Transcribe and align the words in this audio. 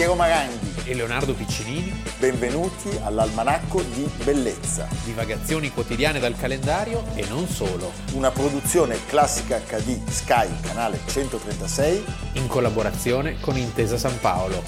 Piero 0.00 0.14
Maranghi 0.14 0.88
e 0.88 0.94
Leonardo 0.94 1.34
Piccinini. 1.34 1.92
Benvenuti 2.18 2.88
all'Almanacco 3.02 3.82
di 3.82 4.10
Bellezza. 4.24 4.88
Divagazioni 5.04 5.70
quotidiane 5.70 6.18
dal 6.18 6.34
calendario 6.38 7.04
e 7.14 7.26
non 7.28 7.46
solo. 7.46 7.92
Una 8.14 8.30
produzione 8.30 8.96
classica 9.04 9.58
HD 9.58 10.02
Sky, 10.08 10.48
canale 10.62 11.00
136. 11.04 12.04
In 12.36 12.46
collaborazione 12.46 13.38
con 13.40 13.58
Intesa 13.58 13.98
San 13.98 14.18
Paolo. 14.20 14.62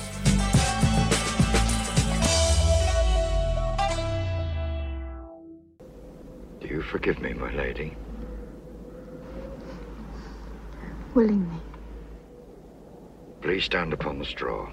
Do 6.58 6.66
you 6.66 6.82
forgive 6.82 7.18
me, 7.22 7.32
my 7.32 7.50
lady? 7.54 7.96
Willingly. 11.14 11.58
Please 13.40 13.64
stand 13.64 13.94
upon 13.94 14.18
the 14.18 14.26
straw. 14.26 14.70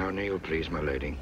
Now 0.00 0.08
kneel, 0.08 0.39
please, 0.50 0.68
my 0.68 0.80
lady. 0.80 1.16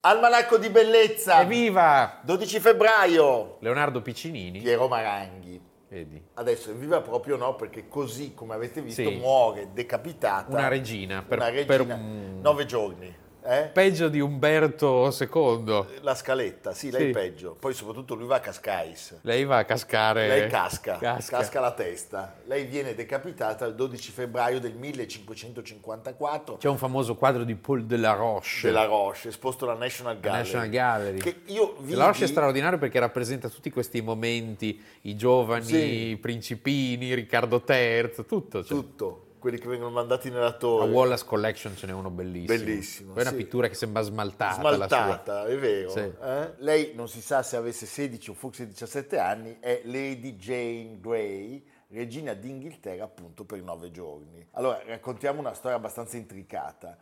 Almanacco 0.00 0.58
di 0.58 0.68
Bellezza. 0.68 1.40
Evviva! 1.40 2.20
12 2.22 2.60
febbraio. 2.60 3.56
Leonardo 3.60 4.02
Piccinini. 4.02 4.60
Piero 4.60 4.86
Maranghi. 4.86 5.60
Vedi. 5.88 6.22
Adesso 6.34 6.70
evviva 6.70 7.00
proprio 7.00 7.36
no, 7.36 7.54
perché 7.54 7.88
così 7.88 8.34
come 8.34 8.54
avete 8.54 8.82
visto 8.82 9.02
Sì. 9.02 9.16
muore 9.16 9.68
decapitata 9.72 10.50
Una 10.50 10.68
regina 10.68 11.22
per, 11.22 11.38
una 11.38 11.50
per 11.50 11.66
regina, 11.66 11.94
un- 11.94 12.40
nove 12.42 12.66
giorni. 12.66 13.14
Eh? 13.44 13.70
peggio 13.72 14.08
di 14.08 14.20
Umberto 14.20 15.14
II. 15.18 15.84
La 16.00 16.14
scaletta, 16.14 16.72
sì, 16.72 16.90
lei 16.90 17.06
Sì. 17.06 17.10
peggio. 17.12 17.56
Poi 17.58 17.74
soprattutto 17.74 18.14
lui 18.14 18.26
va 18.26 18.36
a 18.36 18.40
cascais. 18.40 19.18
Lei 19.22 19.44
va 19.44 19.58
a 19.58 19.64
cascare. 19.64 20.26
Lei 20.28 20.48
casca, 20.48 20.96
Casca. 20.98 21.36
casca 21.38 21.60
la 21.60 21.72
testa. 21.72 22.36
Lei 22.46 22.64
viene 22.64 22.94
decapitata 22.94 23.64
il 23.66 23.74
12 23.74 24.10
febbraio 24.12 24.60
del 24.60 24.74
1554 24.74 26.56
C'è 26.56 26.68
un 26.68 26.78
famoso 26.78 27.14
quadro 27.14 27.44
di 27.44 27.54
Paul 27.54 27.84
de 27.84 27.96
la 27.96 28.12
Roche. 28.12 28.60
della 28.62 28.84
Roche, 28.84 29.28
esposto 29.28 29.64
alla 29.64 29.74
National 29.78 30.14
La 30.14 30.20
Gallery. 30.20 30.42
National 30.42 30.68
Gallery. 30.68 31.18
Che 31.18 31.36
io 31.46 31.76
De 31.80 31.94
la 31.94 32.04
Roche 32.06 32.16
è 32.16 32.20
vidi- 32.20 32.30
straordinario 32.32 32.78
perché 32.78 32.98
rappresenta 32.98 33.48
tutti 33.48 33.70
questi 33.70 34.00
momenti, 34.00 34.80
i 35.02 35.16
giovani, 35.16 35.64
Sì. 35.64 36.08
i 36.10 36.16
principini, 36.16 37.14
Riccardo 37.14 37.62
III, 37.66 38.10
tutto. 38.26 38.62
cioè. 38.64 38.76
tutto, 38.76 39.23
quelli 39.44 39.58
che 39.58 39.68
vengono 39.68 39.90
mandati 39.90 40.30
nella 40.30 40.46
A 40.46 40.52
torre. 40.52 40.90
Wallace 40.90 41.26
Collection 41.26 41.76
ce 41.76 41.86
n'è 41.86 41.92
uno 41.92 42.08
bellissimo. 42.08 42.56
Bellissimo, 42.56 43.12
Poi 43.12 43.18
è 43.18 43.26
una 43.26 43.36
sì. 43.36 43.42
pittura 43.44 43.68
che 43.68 43.74
sembra 43.74 44.00
smaltata. 44.00 44.54
Smaltata, 44.54 45.44
è 45.44 45.58
vero. 45.58 45.90
Sì. 45.90 45.98
eh? 45.98 46.54
Lei 46.60 46.92
non 46.94 47.08
si 47.08 47.20
sa 47.20 47.42
se 47.42 47.56
avesse 47.56 47.84
16 47.84 48.30
o 48.30 48.32
forse 48.32 48.66
17 48.66 49.18
anni, 49.18 49.58
è 49.60 49.82
Lady 49.84 50.36
Jane 50.36 50.98
Grey, 50.98 51.62
regina 51.88 52.32
d'Inghilterra 52.32 53.04
appunto 53.04 53.44
per 53.44 53.60
nove 53.60 53.90
giorni. 53.90 54.48
Allora, 54.52 54.80
raccontiamo 54.86 55.40
una 55.40 55.52
storia 55.52 55.76
abbastanza 55.76 56.16
intricata. 56.16 56.96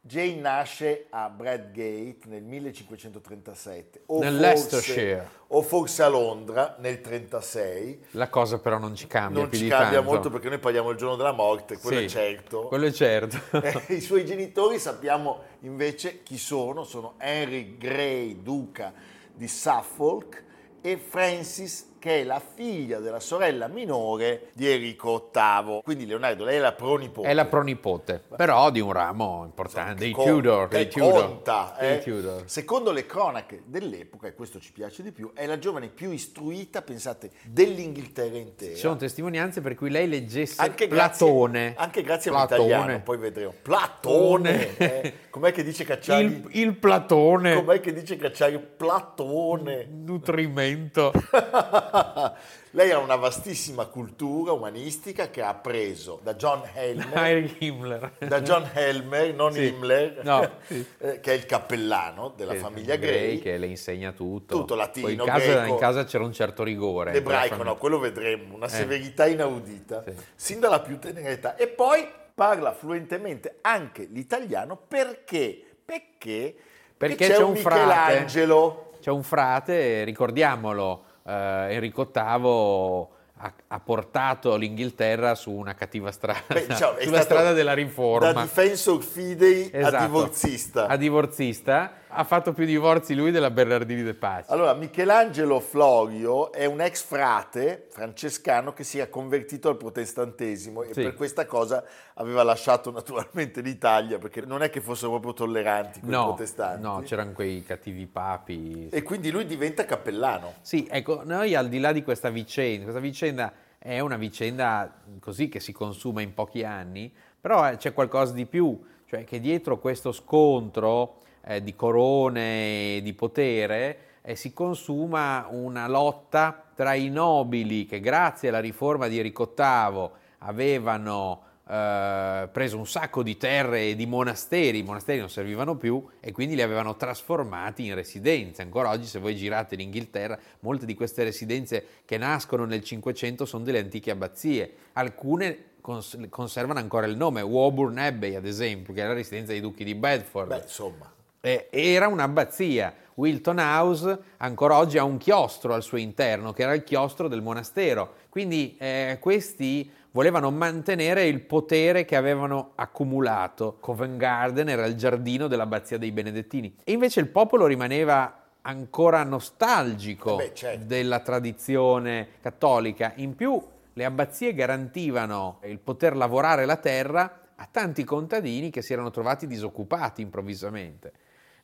Jane 0.00 0.36
nasce 0.36 1.06
a 1.10 1.28
Bradgate 1.28 2.18
nel 2.26 2.42
1537, 2.42 4.02
o 4.06 4.20
forse- 4.22 5.28
o 5.48 5.60
forse 5.62 6.02
a 6.02 6.08
Londra 6.08 6.76
nel 6.78 7.00
36. 7.00 8.06
La 8.12 8.28
cosa 8.28 8.58
però 8.58 8.78
non 8.78 8.94
ci 8.94 9.06
cambia 9.06 9.42
Non 9.42 9.52
ci 9.52 9.66
cambia 9.66 9.98
tanto. 9.98 10.10
molto 10.10 10.30
perché 10.30 10.48
noi 10.48 10.58
parliamo 10.60 10.90
il 10.90 10.96
giorno 10.96 11.16
della 11.16 11.32
morte, 11.32 11.78
quello 11.78 11.98
Sì, 11.98 12.04
è 12.04 12.08
certo. 12.08 12.68
Quello 12.68 12.86
è 12.86 12.92
certo. 12.92 13.36
Eh, 13.60 13.82
I 13.96 14.00
suoi 14.00 14.24
genitori 14.24 14.78
sappiamo 14.78 15.42
invece 15.60 16.22
chi 16.22 16.38
sono, 16.38 16.84
sono 16.84 17.14
Henry 17.18 17.76
Grey, 17.76 18.40
duca 18.40 18.92
di 19.34 19.48
Suffolk, 19.48 20.44
e 20.80 20.96
Francis, 20.96 21.96
che 21.98 22.20
è 22.20 22.24
la 22.24 22.40
figlia 22.40 22.98
della 22.98 23.20
sorella 23.20 23.66
minore 23.68 24.50
di 24.52 24.70
Enrico 24.70 25.30
VIII. 25.32 25.80
Quindi 25.82 26.06
Leonardo, 26.06 26.44
lei 26.44 26.56
è 26.56 26.60
la 26.60 26.72
pronipote. 26.72 27.28
È 27.28 27.34
la 27.34 27.44
pronipote, 27.46 28.22
però 28.36 28.70
di 28.70 28.80
un 28.80 28.92
ramo 28.92 29.42
importante, 29.44 29.94
dei 29.94 30.12
Con- 30.12 30.24
Tudor. 30.26 30.68
Dei 30.68 30.88
Tudor. 30.88 31.24
conta, 31.24 31.76
dei 31.78 31.96
eh. 31.96 31.98
Tudor. 32.00 32.42
Secondo 32.46 32.92
le 32.92 33.06
cronache 33.06 33.62
dell'epoca, 33.66 34.26
e 34.26 34.34
questo 34.34 34.58
ci 34.60 34.72
piace 34.72 35.02
di 35.02 35.12
più, 35.12 35.32
è 35.34 35.46
la 35.46 35.58
giovane 35.58 35.88
più 35.88 36.10
istruita, 36.10 36.82
pensate, 36.82 37.30
dell'Inghilterra 37.44 38.36
intera. 38.36 38.74
Ci 38.74 38.80
sono 38.80 38.96
testimonianze 38.96 39.60
per 39.60 39.74
cui 39.74 39.90
lei 39.90 40.08
leggesse 40.08 40.60
anche 40.60 40.86
grazie, 40.88 41.26
Platone. 41.26 41.74
anche 41.76 42.02
grazie 42.02 42.30
a 42.30 42.34
un 42.34 42.46
Platone. 42.46 42.68
italiano, 42.68 43.00
poi 43.02 43.16
vedremo. 43.18 43.54
Platone! 43.62 44.76
eh. 44.76 45.12
Com'è 45.30 45.52
che 45.52 45.62
dice 45.62 45.84
Cacciari? 45.84 46.24
Il, 46.24 46.48
il 46.52 46.76
Platone, 46.76 47.54
Com'è 47.54 47.80
che 47.80 47.92
dice 47.92 48.16
Cacciari? 48.16 48.58
Platone! 48.58 49.86
nutrimento. 49.90 51.12
Lei 52.72 52.90
ha 52.90 52.98
una 52.98 53.16
vastissima 53.16 53.86
cultura 53.86 54.52
umanistica 54.52 55.30
che 55.30 55.40
ha 55.42 55.48
appreso 55.48 56.20
da 56.22 56.34
John 56.34 56.62
Helmer, 56.74 58.12
da 58.28 58.42
John 58.42 58.68
Helmer, 58.72 59.34
non 59.34 59.52
Sì. 59.52 59.66
Himmler, 59.66 60.20
No, 60.22 60.50
sì. 60.66 60.84
eh, 60.98 61.20
che 61.20 61.32
è 61.32 61.34
il 61.34 61.46
cappellano 61.46 62.32
della 62.36 62.52
Che- 62.52 62.58
famiglia 62.58 62.96
Grey. 62.96 63.38
che 63.40 63.56
le 63.56 63.66
insegna 63.66 64.12
tutto. 64.12 64.54
Tutto 64.58 64.74
latino, 64.74 65.08
in 65.08 65.18
casa, 65.24 65.38
greco. 65.52 65.66
in 65.72 65.78
casa 65.78 66.04
c'era 66.04 66.24
un 66.24 66.32
certo 66.32 66.62
rigore. 66.62 67.12
L'ebraico 67.12 67.56
Quella 67.56 67.70
no, 67.70 67.76
quello 67.76 67.98
vedremo, 67.98 68.54
una 68.54 68.66
Eh. 68.66 68.70
severità 68.70 69.26
inaudita, 69.26 70.02
Sì. 70.06 70.12
sin 70.34 70.60
dalla 70.60 70.80
più 70.80 70.98
tenera 70.98 71.30
età. 71.30 71.56
E 71.56 71.68
poi 71.68 72.06
parla 72.34 72.72
fluentemente 72.72 73.58
anche 73.62 74.06
l'italiano 74.10 74.76
perché? 74.76 75.60
Perché, 75.84 76.54
Perché 76.98 77.26
c'è, 77.28 77.34
c'è 77.36 77.42
un 77.42 77.50
un 77.50 77.56
frate. 77.56 77.80
Michelangelo. 78.12 78.92
C'è 79.00 79.10
un 79.10 79.22
frate, 79.22 80.04
ricordiamolo, 80.04 81.04
eh, 81.28 81.74
Enrico 81.74 82.10
VIII 82.12 83.16
ha, 83.40 83.52
ha 83.68 83.80
portato 83.80 84.56
l'Inghilterra 84.56 85.34
su 85.34 85.52
una 85.52 85.74
cattiva 85.74 86.10
strada, 86.10 86.40
Beh, 86.48 86.66
diciamo, 86.66 86.96
sulla 87.02 87.20
strada 87.20 87.52
della 87.52 87.74
riforma. 87.74 88.32
Da 88.32 88.42
difensor 88.42 89.02
fidei 89.02 89.70
a 89.72 89.78
Esatto. 89.78 90.04
divorzista. 90.04 90.86
A 90.86 90.96
divorzista. 90.96 91.92
Ha 92.10 92.24
fatto 92.24 92.52
più 92.54 92.64
divorzi 92.64 93.14
lui 93.14 93.30
della 93.30 93.50
Bernardini 93.50 94.02
de 94.02 94.14
Pace. 94.14 94.50
Allora, 94.50 94.72
Michelangelo 94.72 95.60
Florio 95.60 96.52
è 96.52 96.64
un 96.64 96.80
ex 96.80 97.02
frate 97.02 97.86
francescano 97.90 98.72
che 98.72 98.82
si 98.82 98.98
è 98.98 99.10
convertito 99.10 99.68
al 99.68 99.76
protestantesimo 99.76 100.82
e 100.82 100.94
Sì. 100.94 101.02
per 101.02 101.14
questa 101.14 101.44
cosa 101.44 101.84
aveva 102.14 102.42
lasciato 102.42 102.90
naturalmente 102.90 103.60
l'Italia 103.60 104.18
perché 104.18 104.40
non 104.40 104.62
è 104.62 104.70
che 104.70 104.80
fossero 104.80 105.10
proprio 105.10 105.34
tolleranti 105.34 106.00
quei 106.00 106.12
no, 106.12 106.24
protestanti. 106.34 106.82
no, 106.82 107.00
c'erano 107.04 107.32
quei 107.32 107.62
cattivi 107.62 108.06
papi. 108.06 108.88
E 108.90 109.02
quindi 109.02 109.30
lui 109.30 109.44
diventa 109.44 109.84
cappellano. 109.84 110.54
Sì, 110.62 110.88
ecco, 110.90 111.22
noi 111.24 111.54
al 111.54 111.68
di 111.68 111.78
là 111.78 111.92
di 111.92 112.02
questa 112.02 112.30
vicenda, 112.30 112.84
questa 112.84 113.00
vicenda 113.00 113.52
è 113.76 114.00
una 114.00 114.16
vicenda 114.16 115.02
così 115.20 115.48
che 115.48 115.60
si 115.60 115.72
consuma 115.72 116.22
in 116.22 116.32
pochi 116.32 116.64
anni, 116.64 117.12
però 117.38 117.68
eh, 117.70 117.76
c'è 117.76 117.92
qualcosa 117.92 118.32
di 118.32 118.46
più, 118.46 118.80
cioè 119.06 119.24
che 119.24 119.40
dietro 119.40 119.78
questo 119.78 120.10
scontro 120.10 121.20
eh, 121.48 121.62
di 121.62 121.74
corone 121.74 122.96
e 122.96 123.00
di 123.02 123.14
potere 123.14 123.98
eh, 124.20 124.36
si 124.36 124.52
consuma 124.52 125.46
una 125.50 125.88
lotta 125.88 126.62
tra 126.74 126.92
i 126.92 127.08
nobili 127.08 127.86
che 127.86 128.00
grazie 128.00 128.50
alla 128.50 128.60
riforma 128.60 129.08
di 129.08 129.16
Enrico 129.16 129.54
VIII 129.56 130.10
avevano 130.40 131.42
eh, 131.66 132.48
preso 132.52 132.76
un 132.76 132.86
sacco 132.86 133.22
di 133.22 133.38
terre 133.38 133.88
e 133.88 133.96
di 133.96 134.04
monasteri, 134.04 134.78
i 134.78 134.82
monasteri 134.82 135.18
non 135.18 135.30
servivano 135.30 135.76
più 135.76 136.06
e 136.20 136.32
quindi 136.32 136.54
li 136.54 136.62
avevano 136.62 136.96
trasformati 136.96 137.86
in 137.86 137.94
residenze. 137.94 138.60
Ancora 138.60 138.90
oggi 138.90 139.06
se 139.06 139.18
voi 139.18 139.34
girate 139.34 139.74
in 139.74 139.80
Inghilterra, 139.80 140.38
molte 140.60 140.84
di 140.84 140.94
queste 140.94 141.24
residenze 141.24 141.84
che 142.04 142.18
nascono 142.18 142.66
nel 142.66 142.84
Cinquecento 142.84 143.46
sono 143.46 143.64
delle 143.64 143.78
antiche 143.78 144.10
abbazie, 144.10 144.72
alcune 144.92 145.76
cons- 145.80 146.18
conservano 146.28 146.78
ancora 146.78 147.06
il 147.06 147.16
nome, 147.16 147.40
Woburn 147.40 147.96
Abbey 147.96 148.34
ad 148.34 148.44
esempio, 148.44 148.92
che 148.92 149.02
è 149.02 149.06
la 149.06 149.14
residenza 149.14 149.52
dei 149.52 149.62
duchi 149.62 149.82
di 149.82 149.94
Bedford. 149.94 150.48
Beh, 150.48 150.60
insomma. 150.62 151.16
Eh, 151.40 151.68
era 151.70 152.08
un'abbazia. 152.08 152.94
Wilton 153.14 153.58
House 153.58 154.18
ancora 154.38 154.76
oggi 154.76 154.98
ha 154.98 155.04
un 155.04 155.18
chiostro 155.18 155.74
al 155.74 155.82
suo 155.82 155.98
interno, 155.98 156.52
che 156.52 156.62
era 156.62 156.74
il 156.74 156.84
chiostro 156.84 157.28
del 157.28 157.42
monastero. 157.42 158.14
Quindi 158.28 158.76
eh, 158.78 159.18
questi 159.20 159.90
volevano 160.12 160.50
mantenere 160.50 161.26
il 161.26 161.40
potere 161.40 162.04
che 162.04 162.16
avevano 162.16 162.72
accumulato. 162.76 163.76
Covent 163.80 164.16
Garden 164.16 164.68
era 164.68 164.86
il 164.86 164.96
giardino 164.96 165.48
dell'abbazia 165.48 165.98
dei 165.98 166.12
Benedettini. 166.12 166.76
E 166.84 166.92
invece 166.92 167.20
il 167.20 167.28
popolo 167.28 167.66
rimaneva 167.66 168.44
ancora 168.62 169.22
nostalgico 169.24 170.34
Eh 170.38 170.48
beh, 170.48 170.54
certo. 170.54 170.84
della 170.84 171.20
tradizione 171.20 172.28
cattolica. 172.40 173.12
In 173.16 173.34
più, 173.34 173.60
le 173.92 174.04
abbazie 174.04 174.54
garantivano 174.54 175.60
il 175.64 175.78
poter 175.78 176.16
lavorare 176.16 176.66
la 176.66 176.76
terra 176.76 177.40
a 177.56 177.68
tanti 177.70 178.04
contadini 178.04 178.70
che 178.70 178.82
si 178.82 178.92
erano 178.92 179.10
trovati 179.10 179.48
disoccupati 179.48 180.22
improvvisamente. 180.22 181.12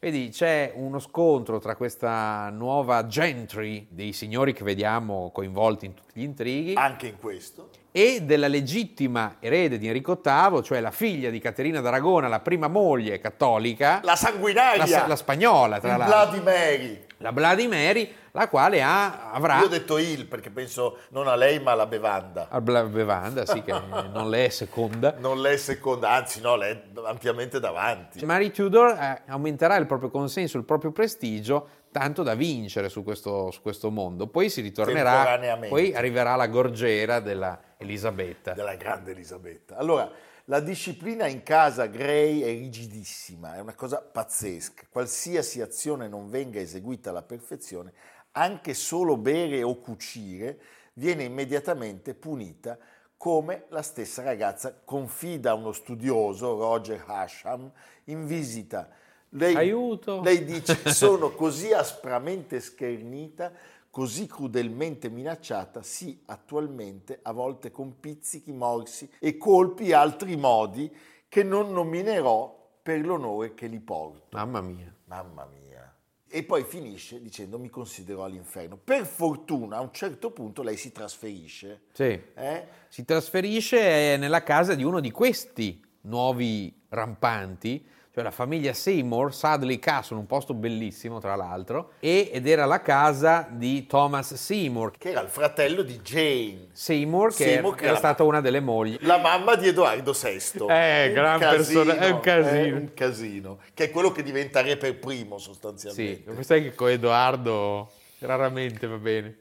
Vedi, 0.05 0.29
c'è 0.29 0.71
uno 0.75 0.99
scontro 0.99 1.59
tra 1.61 1.77
questa 1.77 2.51
nuova 2.51 3.07
gentry 3.07 3.87
dei 3.89 4.13
signori 4.13 4.53
che 4.53 4.63
vediamo 4.63 5.31
coinvolti 5.33 5.87
in 5.87 5.95
tutti 5.95 6.21
gli 6.21 6.23
intrighi 6.25 6.75
Anche 6.77 7.07
in 7.07 7.17
questo. 7.19 7.71
e 7.91 8.21
della 8.21 8.47
legittima 8.49 9.37
erede 9.41 9.79
di 9.79 9.87
Enrico 9.87 10.21
VIII, 10.23 10.63
cioè 10.63 10.81
la 10.81 10.91
figlia 10.91 11.31
di 11.31 11.39
Caterina 11.39 11.81
d'Aragona, 11.81 12.29
la 12.29 12.41
prima 12.41 12.69
moglie 12.69 13.19
cattolica, 13.19 14.01
La 14.03 14.15
sanguinaria. 14.15 14.85
la, 14.87 15.07
la 15.07 15.17
spagnola 15.17 15.81
tra 15.81 15.97
l'altro, 15.97 16.43
Mary. 16.43 17.03
La 17.31 17.69
Mary, 17.69 18.13
la 18.33 18.49
quale 18.49 18.83
ha, 18.83 19.31
avrà... 19.33 19.59
Io 19.59 19.65
ho 19.65 19.69
detto 19.69 19.99
il 19.99 20.27
perché 20.27 20.51
penso 20.51 20.99
non 21.11 21.29
a 21.29 21.35
lei 21.35 21.61
ma 21.61 21.73
alla 21.73 21.87
bevanda. 21.87 22.49
al 22.51 22.63
Bla- 22.63 22.85
bevanda, 22.85 23.47
sì, 23.47 23.63
che 23.63 23.73
non 24.13 24.29
le 24.29 24.47
è 24.47 24.49
seconda. 24.49 25.15
Non 25.19 25.41
lei 25.41 25.59
seconda, 25.59 26.11
anzi 26.11 26.41
no, 26.41 26.57
lei 26.57 26.73
è 26.73 26.83
ampiamente 27.05 27.61
davanti. 27.61 28.25
Mary 28.25 28.51
Tudor 28.51 28.91
eh, 28.91 29.23
aumenterà 29.27 29.77
il 29.77 29.87
proprio 29.87 30.11
consenso, 30.11 30.59
il 30.59 30.65
proprio 30.65 30.93
prestigio, 30.93 31.69
tanto 31.91 32.23
da 32.23 32.35
vincere 32.35 32.89
su 32.89 33.05
questo, 33.05 33.51
su 33.51 33.63
questo 33.63 33.91
mondo. 33.91 34.27
Poi 34.27 34.51
si 34.51 34.61
ritornerà, 34.61 35.59
poi 35.69 35.95
arriverà 35.95 36.35
la 36.35 36.49
gorgiera 36.49 37.21
della 37.21 37.59
Elisabetta. 37.77 38.53
della 38.53 38.75
grande 38.75 39.13
Elisabetta. 39.13 39.77
Allora, 39.77 40.11
la 40.47 40.61
disciplina 40.61 41.27
in 41.27 41.43
casa 41.43 41.87
Gray 41.87 42.41
è 42.41 42.49
rigidissima, 42.49 43.55
è 43.57 43.61
una 43.61 43.75
cosa 43.75 44.01
pazzesca. 44.01 44.85
Qualsiasi 44.91 45.63
azione 45.63 46.07
non 46.09 46.29
venga 46.29 46.61
eseguita 46.61 47.11
alla 47.11 47.23
perfezione, 47.23 47.93
anche 48.33 48.75
solo 48.75 49.17
bere 49.17 49.63
o 49.63 49.79
cucire, 49.79 50.61
viene 50.95 51.25
immediatamente 51.25 52.15
punita 52.15 52.79
come 53.17 53.65
la 53.69 53.81
stessa 53.81 54.23
ragazza 54.23 54.79
confida 54.85 55.53
a 55.53 55.55
uno 55.55 55.73
studioso, 55.73 56.59
Roger 56.59 57.03
Hasham, 57.07 57.71
in 58.05 58.27
visita. 58.27 58.91
Lei, 59.31 59.55
Aiuto! 59.57 60.21
Lei 60.21 60.45
dice, 60.45 60.93
sono 60.93 61.31
così 61.31 61.73
aspramente 61.73 62.61
schernita, 62.61 63.51
così 63.95 64.27
crudelmente 64.27 65.09
minacciata, 65.09 65.81
sì, 65.81 66.21
attualmente, 66.27 67.21
a 67.23 67.31
volte 67.31 67.71
con 67.71 68.01
pizzichi, 68.01 68.51
morsi 68.51 69.09
e 69.21 69.37
colpi 69.37 69.91
e 69.91 69.95
altri 69.95 70.35
modi 70.35 70.93
che 71.29 71.45
non 71.45 71.71
nominerò 71.71 72.73
per 72.83 73.07
l'onore 73.07 73.55
che 73.55 73.69
li 73.69 73.79
porto. 73.79 74.37
Mamma 74.37 74.61
mia. 74.63 74.93
Mamma 75.05 75.45
mia. 75.45 75.97
E 76.27 76.43
poi 76.43 76.65
finisce 76.65 77.23
dicendo 77.23 77.57
mi 77.57 77.71
considero 77.71 78.25
all'inferno. 78.25 78.77
Per 78.77 79.07
fortuna 79.07 79.77
a 79.77 79.81
un 79.81 79.93
certo 79.93 80.33
punto 80.33 80.65
lei 80.65 80.77
si 80.77 80.91
trasferisce. 80.91 81.83
Sì. 81.93 82.21
eh? 82.35 82.67
Si 82.89 83.05
trasferisce 83.05 84.17
nella 84.17 84.43
casa 84.43 84.75
di 84.75 84.83
uno 84.83 84.99
di 84.99 85.13
questi 85.13 85.81
nuovi 86.01 86.83
rampanti, 86.89 87.87
cioè 88.15 88.23
la 88.23 88.31
famiglia 88.31 88.73
Seymour, 88.73 89.35
Sadley 89.35 89.81
Castle, 89.81 90.19
un 90.19 90.27
posto 90.27 90.55
bellissimo 90.55 91.19
tra 91.19 91.35
l'altro, 91.35 91.95
e- 91.99 92.31
ed 92.33 92.47
era 92.47 92.65
la 92.65 92.81
casa 92.81 93.49
di 93.51 93.87
Thomas 93.89 94.35
Seymour. 94.35 94.93
Che 94.97 95.11
era 95.11 95.21
il 95.21 95.29
fratello 95.29 95.83
di 95.83 95.99
Jane, 95.99 96.69
Seymour, 96.71 97.31
che 97.35 97.43
Seymour, 97.45 97.73
era, 97.73 97.75
che 97.75 97.83
era 97.83 97.89
era- 97.91 97.99
stata 97.99 98.23
una 98.23 98.41
delle 98.41 98.61
mogli. 98.61 98.97
la 99.01 99.19
mamma 99.19 99.57
di 99.57 99.67
Edoardo 99.67 100.13
VI. 100.13 100.29
Eh, 100.69 101.07
Un 101.09 101.13
gran 101.13 101.41
casino, 101.41 101.83
persona- 101.83 101.99
è 102.07 102.11
un 102.11 102.21
casino. 102.21 102.77
è 102.77 102.79
un 102.79 102.95
casino. 102.95 103.59
Che 103.75 103.85
è 103.85 103.91
quello 103.91 104.13
che 104.13 104.23
diventa 104.23 104.61
re 104.61 104.77
per 104.77 104.97
primo 105.01 105.39
Sì, 105.39 105.45
sostanzialmente. 105.47 106.43
sai 106.45 106.63
che 106.63 106.75
con 106.77 106.91
Edoardo 106.91 107.91
raramente 108.21 108.87
va 108.87 108.97
bene. 108.99 109.37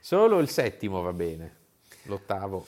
Solo 0.00 0.38
il 0.40 0.50
settimo 0.50 1.00
va 1.00 1.14
bene, 1.14 1.56
l'ottavo. 2.02 2.66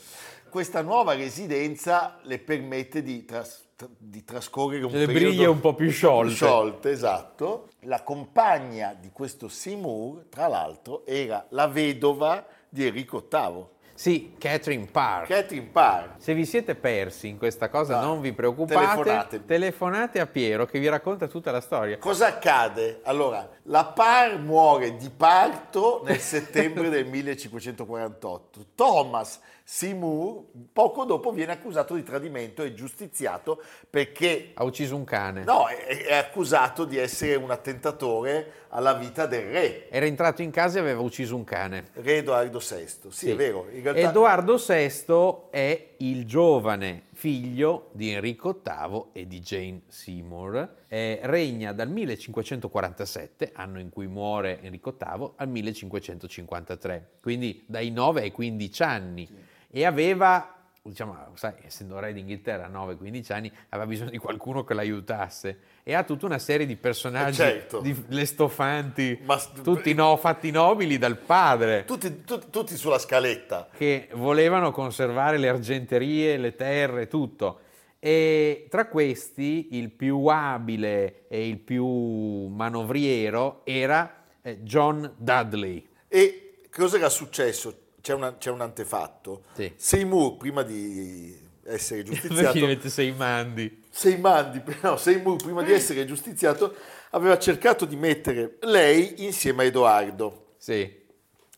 Questa 0.49 0.81
nuova 0.81 1.13
residenza 1.13 2.17
le 2.23 2.39
permette 2.39 3.03
di, 3.03 3.23
tras- 3.25 3.67
di 3.97 4.23
trascorrere 4.23 4.85
un 4.85 4.91
Le 4.91 5.05
periodo 5.05 5.25
briglie 5.29 5.45
un 5.45 5.59
po' 5.59 5.73
più 5.73 5.89
sciolte. 5.91 6.33
sciolte, 6.33 6.89
esatto. 6.91 7.67
La 7.81 8.03
compagna 8.03 8.95
di 8.99 9.09
questo 9.11 9.47
Seymour, 9.47 10.25
tra 10.29 10.47
l'altro, 10.47 11.05
era 11.05 11.45
la 11.49 11.67
vedova 11.67 12.45
di 12.67 12.85
Enrico 12.85 13.25
VIII, 13.29 13.65
Sì, 13.93 14.35
Catherine 14.37 14.85
Parr. 14.85 15.25
Catherine 15.27 15.67
Parr. 15.71 16.11
Se 16.17 16.33
vi 16.33 16.45
siete 16.45 16.75
persi 16.75 17.27
in 17.27 17.37
questa 17.37 17.67
cosa, 17.69 17.95
Dai, 17.95 18.05
non 18.05 18.21
vi 18.21 18.31
preoccupate. 18.31 18.75
telefonatemi. 18.79 19.45
Telefonate 19.45 20.19
a 20.21 20.25
Piero 20.27 20.65
che 20.65 20.79
vi 20.79 20.87
racconta 20.87 21.27
tutta 21.27 21.51
la 21.51 21.59
storia. 21.61 21.97
Cosa 21.97 22.27
accade? 22.27 23.01
Allora, 23.03 23.49
la 23.63 23.85
Parr 23.85 24.37
muore 24.39 24.95
di 24.95 25.09
parto 25.09 26.01
nel 26.05 26.19
settembre 26.21 26.89
del 26.89 27.05
1548. 27.07 28.65
Thomas 28.75 29.39
Seymour 29.71 30.45
poco 30.73 31.05
dopo 31.05 31.31
viene 31.31 31.51
accusato 31.51 31.93
di 31.93 32.01
tradimento 32.01 32.63
e 32.63 32.73
giustiziato 32.73 33.61
perché 33.87 34.49
Ha 34.55 34.63
ucciso 34.63 34.95
un 34.95 35.03
cane. 35.03 35.43
no, 35.43 35.67
è, 35.67 36.05
è 36.07 36.15
accusato 36.15 36.85
di 36.85 36.97
essere 36.97 37.35
un 37.35 37.51
attentatore 37.51 38.65
alla 38.69 38.95
vita 38.95 39.27
del 39.27 39.43
re, 39.43 39.87
Era 39.91 40.07
entrato 40.07 40.41
in 40.41 40.49
casa 40.49 40.79
e 40.79 40.81
aveva 40.81 41.01
ucciso 41.01 41.35
un 41.35 41.43
cane. 41.43 41.89
re 41.93 42.17
Edoardo 42.17 42.57
VI. 42.57 43.11
Sì, 43.11 43.29
è 43.29 43.35
vero. 43.35 43.67
Realtà, 43.71 44.09
Edoardo 44.09 44.55
VI 44.57 45.35
è 45.51 45.89
il 45.97 46.25
giovane 46.25 47.03
figlio 47.13 47.89
di 47.91 48.09
Enrico 48.11 48.59
VIII 48.63 49.05
e 49.13 49.27
di 49.27 49.39
Jane 49.39 49.81
Seymour. 49.87 50.77
Eh, 50.87 51.19
regna 51.23 51.73
dal 51.73 51.89
1547, 51.91 53.51
anno 53.53 53.79
in 53.79 53.89
cui 53.91 54.07
muore 54.07 54.61
Enrico 54.63 54.95
VIII, 54.97 55.31
al 55.35 55.47
1553, 55.47 57.09
quindi 57.21 57.63
dai 57.67 57.91
9 57.91 58.21
ai 58.21 58.31
15 58.31 58.81
anni. 58.83 59.29
E 59.71 59.85
aveva, 59.85 60.55
diciamo, 60.81 61.15
sai, 61.35 61.53
essendo 61.63 61.99
re 61.99 62.11
d'Inghilterra 62.13 62.65
a 62.65 62.69
9-15 62.69 63.31
anni, 63.33 63.51
aveva 63.69 63.87
bisogno 63.87 64.09
di 64.09 64.17
qualcuno 64.17 64.63
che 64.63 64.73
l'aiutasse. 64.73 65.59
E 65.83 65.93
ha 65.93 66.03
tutta 66.03 66.25
una 66.25 66.39
serie 66.39 66.65
di 66.65 66.75
personaggi, 66.75 67.41
Eh, 67.41 67.45
certo. 67.45 67.79
di 67.79 67.95
le 68.07 68.25
stofanti, 68.25 69.19
Ma- 69.23 69.37
tutti 69.37 69.93
no, 69.93 70.15
fatti 70.17 70.51
nobili 70.51 70.97
dal 70.97 71.17
padre 71.17 71.85
tutti, 71.85 72.23
tutti- 72.23 72.47
tutti 72.49 72.75
sulla 72.75 72.97
scaletta. 72.99 73.69
che 73.75 74.09
volevano 74.13 74.71
conservare 74.71 75.37
le 75.37 75.49
argenterie, 75.49 76.37
le 76.37 76.55
terre, 76.55 77.07
tutto. 77.07 77.61
E 78.01 78.67
tra 78.69 78.87
questi 78.87 79.69
il 79.77 79.91
più 79.91 80.25
abile 80.27 81.27
e 81.27 81.47
il 81.47 81.57
più 81.57 82.47
manovriero 82.47 83.61
era 83.65 84.23
eh, 84.41 84.61
John 84.63 85.11
Dudley. 85.17 85.85
E 86.07 86.61
cosa 86.71 86.97
era 86.97 87.09
successo? 87.09 87.87
C'è, 88.01 88.13
una- 88.13 88.37
c'è 88.37 88.49
un 88.51 88.61
antefatto. 88.61 89.43
Sì. 89.53 89.71
Seymour, 89.75 90.37
prima 90.37 90.63
di 90.63 91.47
essere 91.65 92.03
Perché 92.03 92.27
giustiziato, 92.27 92.89
sei 92.89 93.11
mandi? 93.11 93.83
Seymour, 93.89 94.61
no, 94.81 94.97
Seymour, 94.97 95.35
prima 95.37 95.61
di 95.63 95.71
essere 95.73 96.05
giustiziato, 96.05 96.75
aveva 97.11 97.37
cercato 97.37 97.85
di 97.85 97.95
mettere 97.95 98.57
lei 98.61 99.23
insieme 99.25 99.63
a 99.63 99.65
Edoardo 99.65 100.53
Sì. 100.57 100.91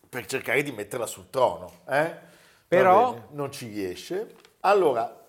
per 0.10 0.25
cercare 0.25 0.63
di 0.63 0.72
metterla 0.72 1.06
sul 1.06 1.30
trono. 1.30 1.82
eh? 1.88 2.30
Però- 2.68 3.27
non 3.32 3.51
ci 3.51 3.68
riesce. 3.68 4.36
Allora, 4.62 5.20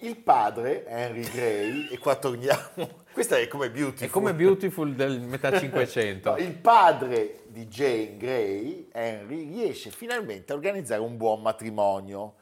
il 0.00 0.16
padre, 0.16 0.84
Henry 0.86 1.22
Gray, 1.30 1.88
e 1.90 1.98
qua 1.98 2.14
torniamo, 2.16 2.97
questa 3.12 3.38
è 3.38 3.48
come 3.48 3.70
Beautiful. 3.70 4.06
È 4.06 4.10
come 4.10 4.34
Beautiful 4.34 4.94
del 4.94 5.20
metà 5.20 5.58
500. 5.58 6.30
No, 6.30 6.36
il 6.36 6.54
padre 6.54 7.40
di 7.46 7.66
Jane 7.66 8.16
Grey, 8.16 8.88
Henry, 8.92 9.48
riesce 9.48 9.90
finalmente 9.90 10.52
a 10.52 10.56
organizzare 10.56 11.00
un 11.00 11.16
buon 11.16 11.42
matrimonio 11.42 12.34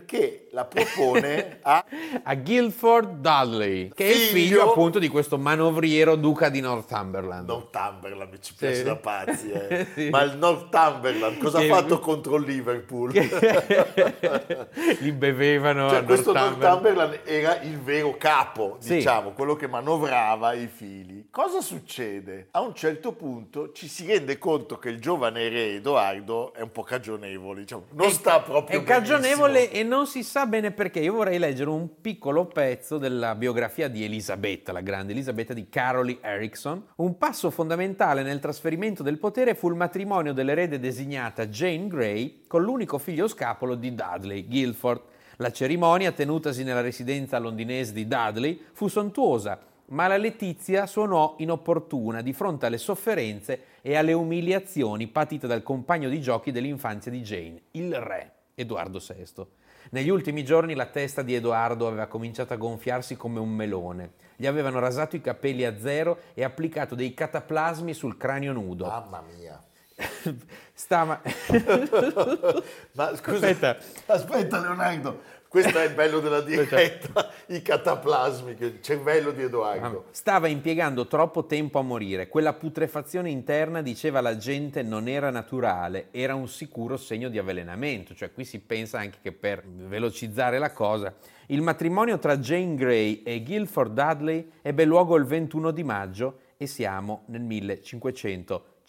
perché 0.00 0.46
la 0.52 0.66
propone 0.66 1.58
a 1.62 1.84
A 2.22 2.34
Guilford 2.36 3.18
Dudley, 3.20 3.88
che 3.92 4.04
è 4.04 4.08
il 4.10 4.14
Figlio- 4.14 4.32
figlio 4.60 4.70
appunto 4.70 4.98
di 5.00 5.08
questo 5.08 5.36
manovriero 5.36 6.14
duca 6.14 6.48
di 6.48 6.60
Northumberland. 6.60 7.48
Northumberland, 7.48 8.30
mi 8.30 8.40
ci 8.40 8.54
piace 8.54 8.74
Sì. 8.76 8.82
da 8.84 8.94
pazzi, 8.96 9.50
eh. 9.50 9.86
Sì. 9.94 10.08
ma 10.10 10.22
il 10.22 10.36
Northumberland 10.36 11.38
cosa 11.38 11.58
ha 11.58 11.62
Che- 11.62 11.66
fatto 11.68 11.98
contro 11.98 12.36
il 12.36 12.44
Liverpool? 12.44 13.10
Li 15.00 15.12
bevevano 15.12 15.88
Cioè, 15.90 16.04
questo 16.04 16.32
Northumberland. 16.32 16.62
Northumberland 16.84 17.20
era 17.24 17.60
il 17.62 17.78
vero 17.80 18.16
capo, 18.16 18.76
Sì. 18.80 18.94
diciamo, 18.96 19.32
quello 19.32 19.56
che 19.56 19.66
manovrava 19.66 20.52
i 20.52 20.68
fili. 20.72 21.26
Cosa 21.30 21.60
succede? 21.60 22.48
A 22.52 22.60
un 22.60 22.74
certo 22.74 23.12
punto 23.12 23.72
ci 23.72 23.88
si 23.88 24.06
rende 24.06 24.38
conto 24.38 24.78
che 24.78 24.88
il 24.88 25.00
giovane 25.00 25.48
re 25.48 25.74
Edoardo 25.74 26.52
è 26.54 26.60
un 26.60 26.70
po' 26.70 26.82
cagionevole, 26.82 27.60
diciamo, 27.60 27.86
non 27.92 28.06
È- 28.06 28.10
sta 28.10 28.40
proprio 28.40 28.80
È 28.80 28.84
cagionevole 28.84 29.52
benissimo. 29.52 29.79
E 29.80 29.82
non 29.82 30.06
si 30.06 30.22
sa 30.22 30.44
bene 30.44 30.72
perché. 30.72 31.00
Io 31.00 31.14
vorrei 31.14 31.38
leggere 31.38 31.70
un 31.70 32.02
piccolo 32.02 32.44
pezzo 32.44 32.98
della 32.98 33.34
biografia 33.34 33.88
di 33.88 34.04
Elisabetta, 34.04 34.72
la 34.72 34.82
grande 34.82 35.12
Elisabetta 35.12 35.54
di 35.54 35.70
Caroli 35.70 36.18
Erickson. 36.20 36.84
Un 36.96 37.16
passo 37.16 37.48
fondamentale 37.48 38.22
nel 38.22 38.40
trasferimento 38.40 39.02
del 39.02 39.16
potere 39.16 39.54
fu 39.54 39.70
il 39.70 39.76
matrimonio 39.76 40.34
dell'erede 40.34 40.78
designata 40.78 41.46
Jane 41.46 41.86
Grey 41.86 42.42
con 42.46 42.62
l'unico 42.62 42.98
figlio 42.98 43.26
scapolo 43.26 43.74
di 43.74 43.94
Dudley, 43.94 44.46
Guilford. 44.46 45.00
La 45.36 45.50
cerimonia, 45.50 46.12
tenutasi 46.12 46.62
nella 46.62 46.82
residenza 46.82 47.38
londinese 47.38 47.94
di 47.94 48.06
Dudley, 48.06 48.60
fu 48.72 48.86
sontuosa, 48.86 49.58
ma 49.86 50.08
la 50.08 50.18
letizia 50.18 50.84
suonò 50.84 51.36
inopportuna 51.38 52.20
di 52.20 52.34
fronte 52.34 52.66
alle 52.66 52.76
sofferenze 52.76 53.62
e 53.80 53.96
alle 53.96 54.12
umiliazioni 54.12 55.06
patite 55.06 55.46
dal 55.46 55.62
compagno 55.62 56.10
di 56.10 56.20
giochi 56.20 56.52
dell'infanzia 56.52 57.10
di 57.10 57.22
Jane, 57.22 57.62
il 57.70 57.98
re 57.98 58.32
Edoardo 58.54 58.98
VI. 58.98 59.46
Negli 59.90 60.08
ultimi 60.08 60.44
giorni 60.44 60.74
la 60.74 60.86
testa 60.86 61.22
di 61.22 61.34
Edoardo 61.34 61.86
aveva 61.86 62.06
cominciato 62.06 62.52
a 62.52 62.56
gonfiarsi 62.56 63.16
come 63.16 63.40
un 63.40 63.50
melone. 63.50 64.12
Gli 64.36 64.46
avevano 64.46 64.78
rasato 64.78 65.16
i 65.16 65.20
capelli 65.20 65.64
a 65.64 65.78
zero 65.78 66.18
e 66.34 66.44
applicato 66.44 66.94
dei 66.94 67.12
cataplasmi 67.14 67.92
sul 67.92 68.16
cranio 68.16 68.52
nudo. 68.52 68.86
Mamma 68.86 69.22
mia. 69.36 69.62
Stava... 70.72 71.20
Ma 72.92 73.14
scusa, 73.16 73.48
Aspetta. 73.48 73.76
aspetta 74.06 74.60
Leonardo, 74.60 75.20
questo 75.50 75.80
è 75.80 75.86
il 75.86 75.94
bello 75.94 76.20
della 76.20 76.42
diretta, 76.42 77.28
i 77.46 77.60
cataplasmi, 77.60 78.54
il 78.56 78.78
cervello 78.80 79.32
di 79.32 79.42
Edoardo. 79.42 80.04
Stava 80.12 80.46
impiegando 80.46 81.08
troppo 81.08 81.44
tempo 81.44 81.80
a 81.80 81.82
morire. 81.82 82.28
Quella 82.28 82.52
putrefazione 82.52 83.30
interna, 83.30 83.82
diceva 83.82 84.20
la 84.20 84.36
gente, 84.36 84.84
non 84.84 85.08
era 85.08 85.28
naturale, 85.30 86.06
era 86.12 86.36
un 86.36 86.46
sicuro 86.46 86.96
segno 86.96 87.28
di 87.28 87.36
avvelenamento. 87.36 88.14
Cioè 88.14 88.32
qui 88.32 88.44
si 88.44 88.60
pensa 88.60 89.00
anche 89.00 89.18
che 89.20 89.32
per 89.32 89.64
velocizzare 89.66 90.60
la 90.60 90.70
cosa. 90.70 91.12
Il 91.46 91.62
matrimonio 91.62 92.20
tra 92.20 92.36
Jane 92.38 92.76
Grey 92.76 93.22
e 93.24 93.42
Guilford 93.42 93.92
Dudley 93.92 94.52
ebbe 94.62 94.84
luogo 94.84 95.16
il 95.16 95.24
21 95.24 95.72
di 95.72 95.82
maggio 95.82 96.38
e 96.56 96.68
siamo 96.68 97.24
nel 97.26 97.42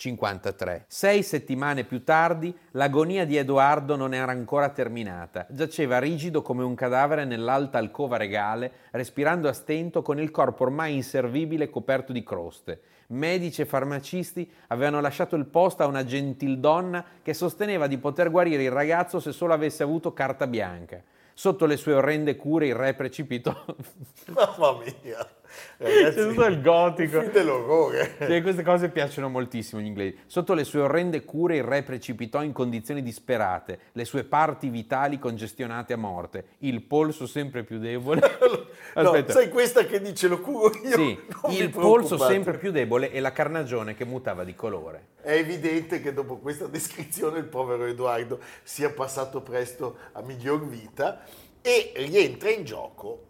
1553. 0.01 0.85
Sei 0.87 1.21
settimane 1.21 1.83
più 1.83 2.03
tardi 2.03 2.55
l'agonia 2.71 3.25
di 3.25 3.37
Edoardo 3.37 3.95
non 3.95 4.13
era 4.13 4.31
ancora 4.31 4.69
terminata. 4.69 5.45
Giaceva 5.49 5.99
rigido 5.99 6.41
come 6.41 6.63
un 6.63 6.73
cadavere 6.73 7.25
nell'alta 7.25 7.77
alcova 7.77 8.17
regale, 8.17 8.71
respirando 8.91 9.47
a 9.47 9.53
stento 9.53 10.01
con 10.01 10.19
il 10.19 10.31
corpo 10.31 10.63
ormai 10.63 10.95
inservibile 10.95 11.69
coperto 11.69 12.11
di 12.11 12.23
croste. 12.23 12.81
Medici 13.07 13.61
e 13.61 13.65
farmacisti 13.65 14.49
avevano 14.67 15.01
lasciato 15.01 15.35
il 15.35 15.45
posto 15.45 15.83
a 15.83 15.87
una 15.87 16.05
gentildonna 16.05 17.03
che 17.21 17.33
sosteneva 17.33 17.87
di 17.87 17.97
poter 17.97 18.31
guarire 18.31 18.63
il 18.63 18.71
ragazzo 18.71 19.19
se 19.19 19.33
solo 19.33 19.53
avesse 19.53 19.83
avuto 19.83 20.13
carta 20.13 20.47
bianca. 20.47 21.03
Sotto 21.33 21.65
le 21.65 21.77
sue 21.77 21.93
orrende 21.93 22.35
cure 22.35 22.67
il 22.67 22.75
re 22.75 22.93
precipitò. 22.93 23.53
Mamma 24.33 24.77
mia. 25.03 25.39
Ragazzi, 25.77 26.15
C'è 26.15 26.27
tutto 26.27 26.45
il 26.45 26.61
gotico. 26.61 27.19
dell'orrore. 27.31 28.15
Sì, 28.27 28.41
queste 28.41 28.63
cose 28.63 28.89
piacciono 28.89 29.29
moltissimo 29.29 29.81
agli 29.81 29.87
inglesi. 29.87 30.17
Sotto 30.25 30.53
le 30.53 30.63
sue 30.63 30.81
orrende 30.81 31.23
cure 31.23 31.57
il 31.57 31.63
re 31.63 31.83
precipitò 31.83 32.43
in 32.43 32.51
condizioni 32.51 33.01
disperate, 33.01 33.79
le 33.93 34.05
sue 34.05 34.23
parti 34.23 34.69
vitali 34.69 35.19
congestionate 35.19 35.93
a 35.93 35.97
morte, 35.97 36.45
il 36.59 36.81
polso 36.83 37.25
sempre 37.27 37.63
più 37.63 37.79
debole. 37.79 38.21
No, 38.93 39.01
Aspetta. 39.11 39.31
sai 39.31 39.47
questa 39.49 39.85
che 39.85 40.01
dice 40.01 40.27
lo 40.27 40.41
curo 40.41 40.69
io? 40.83 40.95
Sì, 40.97 41.17
il 41.61 41.69
polso 41.69 42.17
sempre 42.17 42.57
più 42.57 42.71
debole 42.71 43.09
e 43.11 43.21
la 43.21 43.31
carnagione 43.31 43.95
che 43.95 44.03
mutava 44.03 44.43
di 44.43 44.53
colore. 44.53 45.05
È 45.21 45.31
evidente 45.31 46.01
che 46.01 46.11
dopo 46.13 46.37
questa 46.39 46.67
descrizione 46.67 47.37
il 47.39 47.45
povero 47.45 47.85
Edoardo 47.85 48.39
sia 48.63 48.89
passato 48.91 49.41
presto 49.41 49.95
a 50.11 50.21
miglior 50.23 50.67
vita 50.67 51.21
e 51.61 51.93
rientra 51.95 52.49
in 52.49 52.65
gioco 52.65 53.23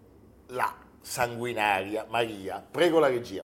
la 0.47 0.73
sanguinaria 1.03 2.05
Maria. 2.09 2.63
Prego 2.71 2.99
la 2.99 3.07
regia. 3.07 3.41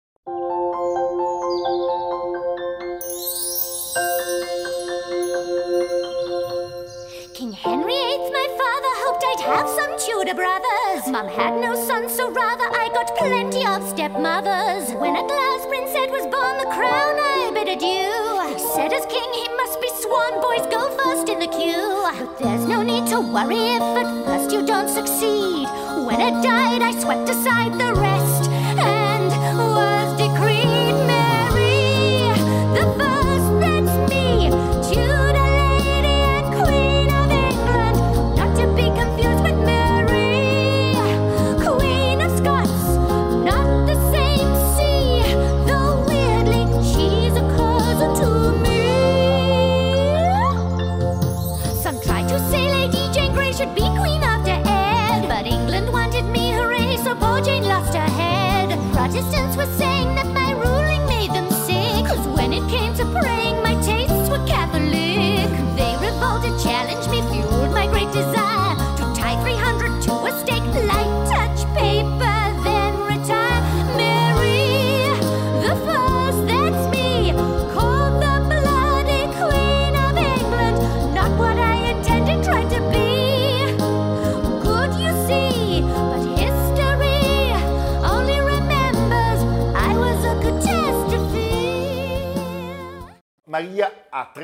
King 7.34 7.54
Henry 7.54 7.94
VIII, 7.94 8.32
my 8.32 8.48
father, 8.58 8.94
hoped 9.06 9.24
I'd 9.24 9.42
have 9.46 9.70
some 9.70 9.94
Tudor 10.00 10.34
brothers. 10.34 11.08
Mum 11.08 11.28
had 11.28 11.62
no 11.62 11.76
sons, 11.76 12.16
so 12.16 12.32
rather 12.32 12.66
I 12.66 12.90
got 12.94 13.16
plenty 13.16 13.66
of 13.66 13.88
stepmothers. 13.88 14.92
When 15.00 15.16
at 15.16 15.28
last 15.28 15.68
Prince 15.68 15.92
Ed 15.94 16.10
was 16.10 16.26
born, 16.34 16.58
the 16.58 16.70
crown 16.74 17.16
I 17.16 17.52
bid 17.54 17.70
adieu. 17.70 18.10
They 18.50 18.58
said 18.74 18.92
as 18.92 19.06
king 19.06 19.30
he 19.34 19.48
must 19.56 19.80
be 19.80 19.90
sworn, 20.02 20.42
boys 20.42 20.66
go 20.74 20.90
first 20.98 21.30
in 21.30 21.40
the 21.40 21.48
queue. 21.48 21.94
But 22.10 22.40
there's 22.40 22.66
no 22.66 22.82
need 22.82 23.06
to 23.08 23.22
worry 23.22 23.78
if 23.78 23.82
at 23.82 24.26
first 24.26 24.52
you 24.52 24.66
don't 24.66 24.90
succeed. 24.90 25.68
When 26.08 26.22
it 26.22 26.42
died, 26.42 26.82
I 26.82 26.98
swept 26.98 27.28
aside 27.28 27.74
the 27.74 27.94
rest 27.94 28.37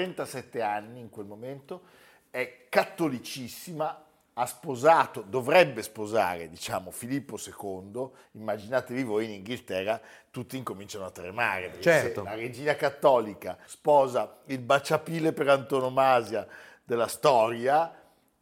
37 0.03 0.62
anni 0.62 1.00
in 1.00 1.10
quel 1.10 1.25
momento, 1.25 1.81
è 2.29 2.65
cattolicissima, 2.67 4.05
ha 4.33 4.45
sposato, 4.45 5.22
dovrebbe 5.22 5.81
sposare, 5.81 6.50
diciamo, 6.50 6.91
Filippo 6.91 7.38
II. 7.38 8.10
Immaginatevi 8.33 9.03
voi 9.03 9.25
in 9.25 9.31
Inghilterra, 9.31 10.01
tutti 10.29 10.57
incominciano 10.57 11.05
a 11.05 11.12
tremare. 11.12 11.72
Certo. 11.79 12.24
La 12.24 12.33
regina 12.33 12.75
cattolica 12.75 13.57
sposa 13.65 14.39
il 14.48 14.60
baciapile 14.60 15.31
per 15.31 15.48
antonomasia 15.48 16.45
della 16.83 17.07
storia, 17.07 17.93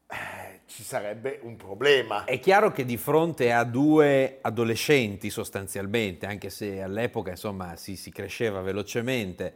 eh, 0.08 0.62
ci 0.66 0.84
sarebbe 0.84 1.40
un 1.44 1.58
problema. 1.58 2.24
È 2.24 2.40
chiaro 2.40 2.72
che 2.72 2.86
di 2.86 2.98
fronte 2.98 3.52
a 3.52 3.66
due 3.66 4.40
adolescenti 4.42 5.30
sostanzialmente, 5.30 6.26
anche 6.26 6.50
se 6.50 6.82
all'epoca 6.82 7.32
insomma 7.32 7.76
si, 7.76 7.98
si 7.98 8.12
cresceva 8.12 8.62
velocemente, 8.62 9.54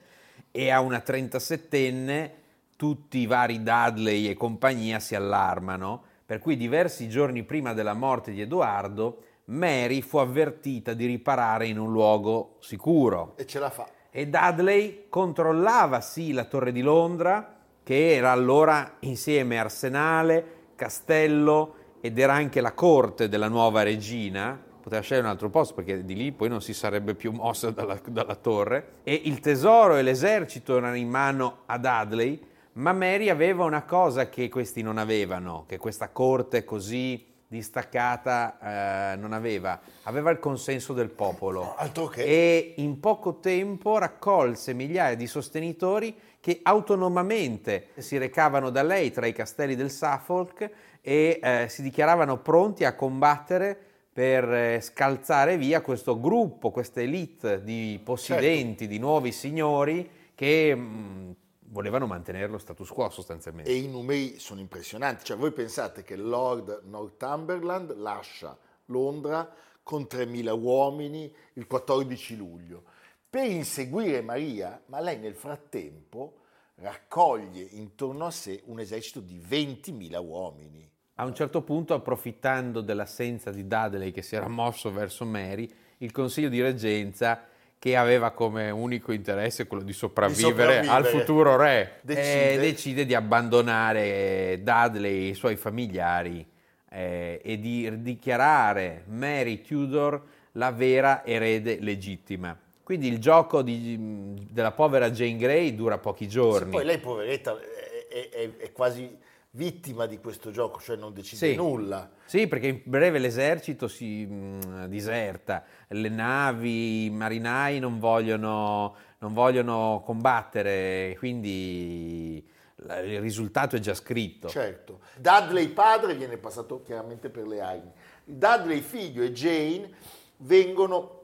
e 0.56 0.72
a 0.72 0.80
una 0.80 1.04
37enne, 1.06 2.30
tutti 2.78 3.18
i 3.18 3.26
vari 3.26 3.62
Dudley 3.62 4.30
e 4.30 4.36
compagnia 4.36 5.02
si 5.02 5.14
allarmano, 5.14 6.02
per 6.26 6.40
cui 6.40 6.56
diversi 6.56 7.10
giorni 7.10 7.44
prima 7.44 7.74
della 7.74 7.94
morte 7.94 8.32
di 8.32 8.40
Edoardo, 8.40 9.24
Mary 9.48 10.00
fu 10.00 10.18
avvertita 10.18 10.94
di 10.94 11.08
riparare 11.08 11.68
in 11.68 11.78
un 11.78 11.92
luogo 11.92 12.56
sicuro. 12.62 13.34
E 13.36 13.46
ce 13.46 13.60
la 13.60 13.70
fa. 13.70 13.86
E 14.10 14.30
Dudley 14.30 15.08
controllava 15.10 16.00
sì 16.00 16.32
la 16.32 16.46
Torre 16.46 16.72
di 16.72 16.82
Londra, 16.82 17.58
che 17.84 18.16
era 18.16 18.32
allora 18.32 18.96
insieme 19.02 19.60
arsenale, 19.60 20.70
castello 20.76 21.76
ed 22.00 22.18
era 22.18 22.34
anche 22.34 22.62
la 22.62 22.72
corte 22.72 23.28
della 23.28 23.50
nuova 23.50 23.84
regina. 23.84 24.58
Poteva 24.86 25.02
scegliere 25.02 25.26
un 25.26 25.34
altro 25.34 25.50
posto 25.50 25.74
perché 25.74 26.06
di 26.06 26.14
lì 26.14 26.32
poi 26.32 26.48
non 26.48 26.62
si 26.62 26.72
sarebbe 26.72 27.16
più 27.16 27.32
mossa 27.32 27.72
dalla, 27.72 28.00
dalla 28.08 28.36
torre. 28.36 28.98
E 29.02 29.20
il 29.24 29.40
tesoro 29.40 29.96
e 29.96 30.04
l'esercito 30.04 30.78
erano 30.78 30.96
in 30.96 31.10
mano 31.10 31.62
a 31.66 31.80
Dudley, 31.80 32.40
ma 32.74 32.94
Mary 32.94 33.30
aveva 33.30 33.64
una 33.64 33.82
cosa 33.82 34.30
che 34.30 34.48
questi 34.48 34.84
non 34.84 35.00
avevano, 35.00 35.66
che 35.68 35.80
questa 35.80 36.10
corte 36.10 36.64
così 36.64 37.26
distaccata 37.48 39.14
eh, 39.14 39.16
non 39.16 39.34
aveva. 39.34 39.80
Aveva 40.04 40.30
il 40.30 40.38
consenso 40.38 40.94
del 40.94 41.10
popolo 41.10 41.74
Altro 41.76 42.06
che. 42.06 42.24
e 42.24 42.74
in 42.78 43.00
poco 43.00 43.40
tempo 43.40 43.98
raccolse 43.98 44.76
migliaia 44.76 45.16
di 45.16 45.26
sostenitori 45.26 46.16
che 46.40 46.60
autonomamente 46.62 47.88
si 47.98 48.20
recavano 48.20 48.70
da 48.70 48.84
lei 48.84 49.10
tra 49.10 49.26
i 49.26 49.34
castelli 49.34 49.76
del 49.76 49.90
Suffolk 49.90 50.70
e 51.02 51.40
eh, 51.42 51.66
si 51.70 51.82
dichiaravano 51.82 52.38
pronti 52.38 52.86
a 52.86 52.94
combattere 52.94 53.94
per 54.16 54.50
eh, 54.50 54.80
scalzare 54.80 55.58
via 55.58 55.82
questo 55.82 56.18
gruppo, 56.18 56.72
questa 56.72 57.02
elite 57.02 57.62
di 57.62 58.00
possidenti, 58.02 58.88
di 58.88 58.98
nuovi 58.98 59.34
signori 59.34 60.10
che 60.34 60.74
mh, 60.74 61.36
volevano 61.66 62.08
mantenere 62.08 62.48
lo 62.48 62.58
status 62.58 62.88
quo 62.92 63.10
sostanzialmente. 63.10 63.70
E 63.70 63.76
i 63.76 63.90
numeri 63.90 64.40
sono 64.40 64.62
impressionanti. 64.62 65.26
Cioè, 65.26 65.36
voi 65.36 65.52
pensate 65.52 66.04
che 66.04 66.16
Lord 66.16 66.84
Northumberland 66.86 67.94
lascia 67.98 68.58
Londra 68.86 69.54
con 69.84 70.04
3.000 70.04 70.62
uomini 70.62 71.30
il 71.56 71.68
14 71.68 72.38
luglio 72.38 72.84
per 73.30 73.52
inseguire 73.52 74.22
Maria, 74.22 74.82
ma 74.86 75.02
lei 75.02 75.20
nel 75.20 75.36
frattempo 75.36 76.38
raccoglie 76.76 77.68
intorno 77.72 78.28
a 78.28 78.32
sé 78.32 78.62
un 78.68 78.80
esercito 78.80 79.20
di 79.20 79.38
20.000 79.46 80.26
uomini. 80.26 80.90
A 81.18 81.24
un 81.24 81.34
certo 81.34 81.62
punto, 81.62 81.94
approfittando 81.94 82.82
dell'assenza 82.82 83.50
di 83.50 83.66
Dudley 83.68 84.12
che 84.12 84.22
si 84.22 84.36
era 84.36 84.50
mosso 84.50 84.92
verso 84.92 85.24
Mary, 85.24 85.70
il 86.00 86.12
consiglio 86.12 86.50
di 86.50 86.62
reggenza 86.62 87.48
che 87.80 87.96
aveva 87.96 88.32
come 88.32 88.70
unico 88.70 89.14
interesse 89.14 89.66
quello 89.66 89.84
di 89.84 89.94
sopravvivere, 89.94 90.82
Di 90.82 90.86
sopravvivere. 90.88 90.94
al 90.94 91.06
futuro 91.06 91.56
re, 91.56 92.00
Decide. 92.02 92.54
eh, 92.54 92.58
decide 92.60 93.06
di 93.06 93.14
abbandonare 93.16 94.60
Dudley 94.62 95.28
e 95.28 95.30
i 95.30 95.34
suoi 95.36 95.56
familiari 95.56 96.46
eh, 96.90 97.40
e 97.42 97.60
di 97.60 98.02
dichiarare 98.02 99.04
Mary 99.08 99.62
Tudor 99.62 100.22
la 100.54 100.72
vera 100.72 101.24
erede 101.26 101.78
legittima. 101.80 102.58
Quindi 102.84 103.08
il 103.08 103.20
gioco 103.20 103.62
di- 103.62 104.36
della 104.52 104.72
povera 104.74 105.10
Jane 105.12 105.38
Grey 105.38 105.76
dura 105.76 105.98
pochi 105.98 106.26
Sì, 106.26 106.30
giorni. 106.32 106.72
poi 106.72 106.84
lei, 106.84 106.98
poveretta, 107.00 107.58
è, 107.58 108.14
è- 108.14 108.30
è- 108.30 108.58
è 108.58 108.72
quasi 108.74 109.18
vittima 109.56 110.06
di 110.06 110.20
questo 110.20 110.52
gioco, 110.52 110.80
cioè 110.80 110.98
non 110.98 111.14
decide 111.14 111.52
Sì. 111.52 111.56
nulla. 111.56 112.10
Sì, 112.26 112.48
perché 112.48 112.68
in 112.68 112.82
breve 112.84 113.20
l'esercito 113.20 113.88
si 113.88 114.26
mh, 114.26 114.88
diserta, 114.88 115.64
le 115.90 116.10
navi, 116.10 117.06
i 117.06 117.10
marinai 117.10 117.80
non 117.80 117.98
vogliono, 117.98 118.96
non 119.20 119.34
vogliono 119.34 120.02
combattere, 120.06 121.16
quindi 121.18 122.46
il 122.78 123.22
risultato 123.22 123.78
è 123.78 123.80
già 123.80 123.94
scritto. 123.94 124.50
Certo. 124.50 125.00
Dudley 125.18 125.70
padre 125.70 126.16
viene 126.16 126.38
passato 126.38 126.82
chiaramente 126.84 127.30
per 127.30 127.48
le 127.48 127.62
armi. 127.62 127.92
Dudley 128.26 128.82
figlio 128.82 129.24
e 129.24 129.32
Jane 129.32 129.90
vengono 130.38 131.22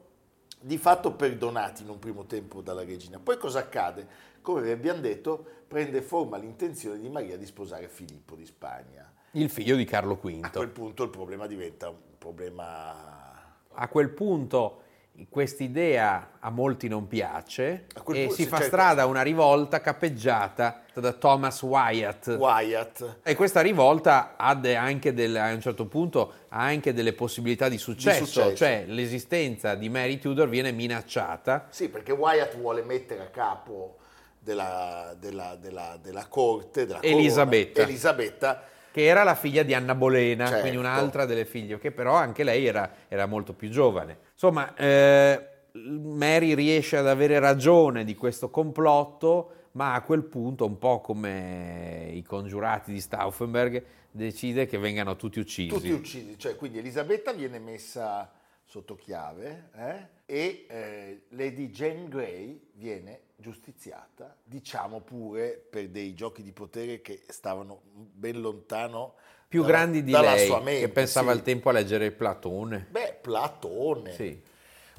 di 0.58 0.78
fatto 0.78 1.12
perdonati 1.12 1.82
in 1.82 1.90
un 1.90 1.98
primo 1.98 2.24
tempo 2.24 2.62
dalla 2.62 2.84
regina. 2.84 3.18
Poi 3.22 3.36
cosa 3.36 3.58
accade? 3.58 4.30
Come 4.40 4.62
vi 4.62 4.70
abbiamo 4.70 5.00
detto, 5.00 5.44
prende 5.72 6.02
forma 6.02 6.36
l'intenzione 6.36 7.00
di 7.00 7.08
Maria 7.08 7.38
di 7.38 7.46
sposare 7.46 7.88
Filippo 7.88 8.34
di 8.34 8.44
Spagna. 8.44 9.10
Il 9.30 9.48
figlio 9.48 9.74
di 9.74 9.86
Carlo 9.86 10.12
A 10.12 10.16
quel 10.18 10.68
V. 10.68 10.70
punto 10.70 11.02
il 11.04 11.08
problema 11.08 11.46
diventa 11.46 11.88
un 11.88 11.96
problema... 12.18 13.56
A 13.72 13.88
quel 13.88 14.10
punto 14.10 14.82
quest'idea 15.30 16.32
a 16.40 16.50
molti 16.50 16.88
non 16.88 17.06
piace 17.06 17.86
A 17.94 18.02
quel 18.02 18.18
e 18.18 18.30
si 18.30 18.44
fa 18.44 18.56
certo. 18.56 18.64
strada 18.64 19.06
una 19.06 19.22
rivolta 19.22 19.80
cappeggiata 19.80 20.82
da 20.92 21.12
Thomas 21.14 21.62
Wyatt. 21.62 22.36
Wyatt. 22.38 23.20
E 23.22 23.34
questa 23.34 23.62
rivolta 23.62 24.36
ha 24.36 24.50
anche 24.76 25.14
del- 25.14 25.36
a 25.36 25.54
un 25.54 25.60
certo 25.62 25.86
punto 25.86 26.32
ha 26.48 26.60
anche 26.60 26.92
delle 26.92 27.14
possibilità 27.14 27.70
di 27.70 27.78
successo, 27.78 28.26
successo. 28.26 28.56
cioè 28.56 28.84
l'esistenza 28.88 29.74
di 29.74 29.88
Mary 29.88 30.18
Tudor 30.18 30.50
viene 30.50 30.70
minacciata. 30.70 31.68
Sì, 31.70 31.88
perché 31.88 32.12
Wyatt 32.12 32.58
vuole 32.58 32.82
mettere 32.82 33.22
a 33.22 33.28
capo 33.28 33.96
della, 34.42 35.14
della- 35.18 35.56
della- 35.56 35.98
della 36.02 36.26
corte, 36.26 36.86
della 36.86 36.98
corona, 37.00 37.16
Elisabetta. 37.18 37.82
Elisabetta, 37.82 38.62
che 38.90 39.04
era 39.04 39.22
la 39.22 39.34
figlia 39.34 39.62
di 39.62 39.72
Anna 39.74 39.94
Bolena, 39.94 40.46
Certo. 40.46 40.60
quindi 40.60 40.78
un'altra 40.78 41.24
delle 41.24 41.44
figlie, 41.44 41.78
che 41.78 41.92
però 41.92 42.14
anche 42.14 42.42
lei 42.44 42.66
era, 42.66 42.90
era 43.08 43.26
molto 43.26 43.52
più 43.54 43.68
giovane. 43.70 44.18
Insomma, 44.32 44.74
eh, 44.74 45.48
Mary 45.74 46.54
riesce 46.54 46.96
ad 46.96 47.06
avere 47.08 47.38
ragione 47.38 48.04
di 48.04 48.14
questo 48.14 48.50
complotto, 48.50 49.52
ma 49.72 49.94
a 49.94 50.02
quel 50.02 50.24
punto, 50.24 50.66
un 50.66 50.76
po' 50.76 51.00
come 51.00 52.10
i 52.12 52.22
congiurati 52.22 52.92
di 52.92 53.00
Stauffenberg, 53.00 53.82
decide 54.10 54.66
che 54.66 54.76
vengano 54.76 55.16
tutti 55.16 55.38
uccisi. 55.38 55.68
tutti 55.72 55.90
uccisi, 55.90 56.38
cioè 56.38 56.56
quindi 56.56 56.78
Elisabetta 56.78 57.32
viene 57.32 57.58
messa 57.58 58.30
sotto 58.72 58.96
chiave 58.96 59.68
eh, 59.74 60.08
e 60.24 60.66
eh, 60.66 61.22
Lady 61.32 61.68
Jane 61.68 62.08
Grey 62.08 62.70
viene 62.72 63.24
giustiziata, 63.36 64.34
diciamo 64.42 65.02
pure 65.02 65.62
per 65.70 65.90
dei 65.90 66.14
giochi 66.14 66.42
di 66.42 66.52
potere 66.52 67.02
che 67.02 67.22
stavano 67.28 67.82
ben 67.92 68.40
lontano 68.40 69.16
più 69.46 69.60
dalla- 69.60 69.72
grandi 69.74 70.02
di 70.02 70.10
dalla 70.10 70.32
lei, 70.32 70.46
sua 70.46 70.60
mente, 70.60 70.86
che 70.86 70.88
pensava 70.88 71.32
sì. 71.32 71.36
al 71.36 71.42
tempo 71.44 71.68
a 71.68 71.72
leggere 71.72 72.12
Platone. 72.12 72.86
Beh, 72.88 73.18
Platone. 73.20 74.14
Sì. 74.14 74.42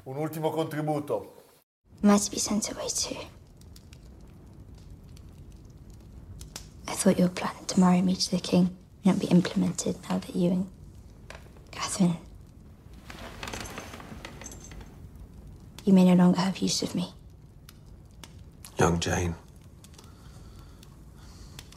Un 0.04 0.16
ultimo 0.18 0.50
contributo. 0.50 1.42
Might 2.02 2.30
be 2.30 2.38
sent 2.38 2.70
away 2.70 2.86
too. 2.86 3.18
I 6.86 6.94
thought 6.94 7.18
you 7.18 7.24
were 7.24 7.34
planning 7.34 7.66
to 7.66 7.80
marry 7.80 8.02
me 8.02 8.14
to 8.14 8.30
the 8.30 8.40
king. 8.40 8.68
May 9.02 9.10
not 9.10 9.18
be 9.18 9.26
implemented 9.32 9.96
now 10.08 10.20
that 10.20 10.36
you 10.36 10.52
and 10.52 10.66
Catherine. 11.72 12.23
You 15.84 15.92
may 15.92 16.04
no 16.04 16.14
longer 16.14 16.40
have 16.40 16.58
use 16.58 16.82
of 16.82 16.94
me. 16.94 17.12
Young 18.78 18.98
Jane, 18.98 19.34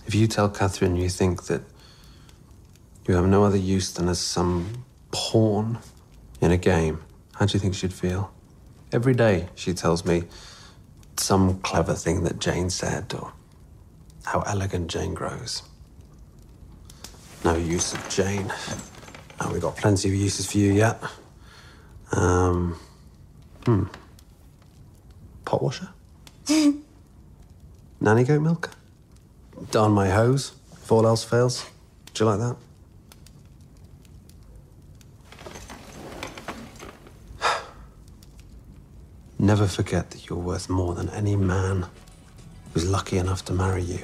if 0.06 0.16
you 0.16 0.28
tell 0.28 0.50
Catherine 0.50 0.96
you 0.96 1.10
think 1.10 1.44
that 1.44 1.62
you 3.08 3.16
have 3.16 3.28
no 3.28 3.44
other 3.44 3.58
use 3.58 3.92
than 3.92 4.08
as 4.08 4.20
some 4.20 4.86
pawn 5.12 5.80
in 6.42 6.52
a 6.52 6.58
game, 6.58 7.04
how 7.36 7.46
do 7.46 7.54
you 7.54 7.60
think 7.60 7.76
she'd 7.76 7.94
feel? 7.94 8.32
Every 8.92 9.14
day 9.14 9.50
she 9.56 9.74
tells 9.74 10.06
me 10.06 10.24
some 11.18 11.60
clever 11.60 11.94
thing 11.94 12.24
that 12.24 12.40
Jane 12.40 12.70
said 12.70 13.14
or 13.14 13.34
how 14.26 14.42
elegant 14.42 14.88
Jane 14.90 15.14
grows. 15.14 15.64
No 17.44 17.56
use 17.56 17.94
of 17.94 18.08
Jane. 18.10 18.52
And 19.40 19.52
we've 19.52 19.62
got 19.62 19.76
plenty 19.76 20.08
of 20.10 20.16
uses 20.16 20.50
for 20.52 20.58
you 20.58 20.72
yet. 20.74 21.02
Um, 22.12 22.80
hmm. 23.68 23.84
Pot 25.44 25.62
washer? 25.62 25.90
Nanny 28.00 28.24
goat 28.24 28.42
milk? 28.42 28.72
Darn 29.72 29.92
my 29.92 30.10
hose, 30.10 30.54
if 30.72 30.90
all 30.90 31.06
else 31.06 31.26
fails. 31.26 31.66
Do 32.14 32.24
you 32.24 32.30
like 32.32 32.40
that? 32.40 32.56
Never 39.40 39.68
forget 39.68 40.12
that 40.12 40.30
you're 40.30 40.40
worth 40.40 40.70
more 40.70 40.96
than 40.96 41.10
any 41.10 41.36
man 41.36 41.88
who's 42.74 42.90
lucky 42.90 43.18
enough 43.18 43.44
to 43.46 43.54
marry 43.54 43.84
you. 43.84 44.00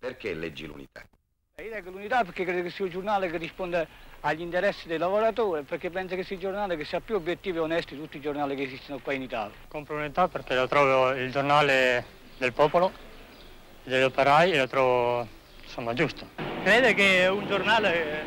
Perché 0.00 0.34
leggi 0.34 0.66
l'unità? 0.66 0.93
Leggo 1.84 1.98
l'unità 1.98 2.24
perché 2.24 2.44
credo 2.44 2.62
che 2.62 2.70
sia 2.70 2.86
un 2.86 2.90
giornale 2.90 3.30
che 3.30 3.36
risponde 3.36 3.86
agli 4.20 4.40
interessi 4.40 4.88
dei 4.88 4.96
lavoratori, 4.96 5.64
perché 5.64 5.90
penso 5.90 6.14
che 6.14 6.24
sia 6.24 6.34
un 6.36 6.40
giornale 6.40 6.78
che 6.78 6.84
sia 6.84 7.00
più 7.00 7.14
obiettivo 7.14 7.58
e 7.58 7.60
onesto 7.60 7.92
di 7.92 8.00
tutti 8.00 8.16
i 8.16 8.20
giornali 8.22 8.56
che 8.56 8.62
esistono 8.62 9.00
qua 9.02 9.12
in 9.12 9.20
Italia. 9.20 9.54
Compro 9.68 9.96
unità 9.96 10.26
perché 10.28 10.54
lo 10.54 10.66
trovo 10.66 11.10
il 11.10 11.30
giornale 11.30 12.06
del 12.38 12.54
popolo, 12.54 12.90
degli 13.82 14.02
operai 14.02 14.52
e 14.52 14.58
lo 14.60 14.66
trovo 14.66 15.28
insomma 15.62 15.92
giusto. 15.92 16.26
Credo 16.62 16.94
che 16.94 17.24
è 17.24 17.28
un 17.28 17.46
giornale 17.46 18.24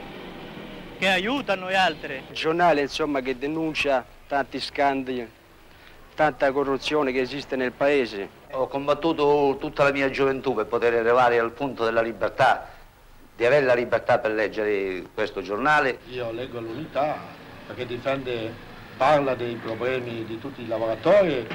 che 1.00 1.08
aiuta 1.08 1.56
noi 1.56 1.74
altri. 1.74 2.26
giornale 2.30 2.82
insomma, 2.82 3.22
che 3.22 3.40
denuncia 3.40 4.06
tanti 4.28 4.60
scandali, 4.60 5.28
tanta 6.14 6.52
corruzione 6.52 7.12
che 7.12 7.22
esiste 7.22 7.56
nel 7.56 7.72
paese. 7.72 8.30
Ho 8.52 8.68
combattuto 8.68 9.58
tutta 9.60 9.84
la 9.84 9.92
mia 9.92 10.12
gioventù 10.12 10.54
per 10.54 10.68
poter 10.68 10.94
arrivare 10.94 11.40
al 11.40 11.54
punto 11.54 11.84
della 11.84 12.02
libertà, 12.02 12.76
di 13.38 13.46
avere 13.46 13.66
la 13.68 13.76
libertà 13.76 14.18
per 14.18 14.32
leggere 14.32 15.04
questo 15.14 15.44
giornale. 15.44 16.00
Io 16.12 16.32
leggo 16.32 16.60
l'unità 16.60 17.16
perché 17.68 17.86
difende, 17.86 18.52
parla 18.98 19.36
dei 19.36 19.54
problemi 19.56 20.26
di 20.26 20.40
tutti 20.40 20.64
i 20.64 20.68
lavoratori. 20.68 21.46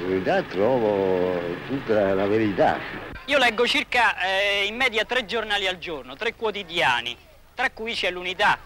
L'unità 0.00 0.42
trovo 0.42 1.54
tutta 1.66 2.14
la 2.14 2.26
verità. 2.26 2.80
Io 3.26 3.36
leggo 3.36 3.66
circa 3.66 4.16
eh, 4.22 4.64
in 4.64 4.74
media 4.74 5.04
tre 5.04 5.26
giornali 5.26 5.66
al 5.66 5.76
giorno, 5.76 6.16
tre 6.16 6.32
quotidiani, 6.32 7.14
tra 7.54 7.68
cui 7.70 7.92
c'è 7.92 8.10
l'unità. 8.10 8.56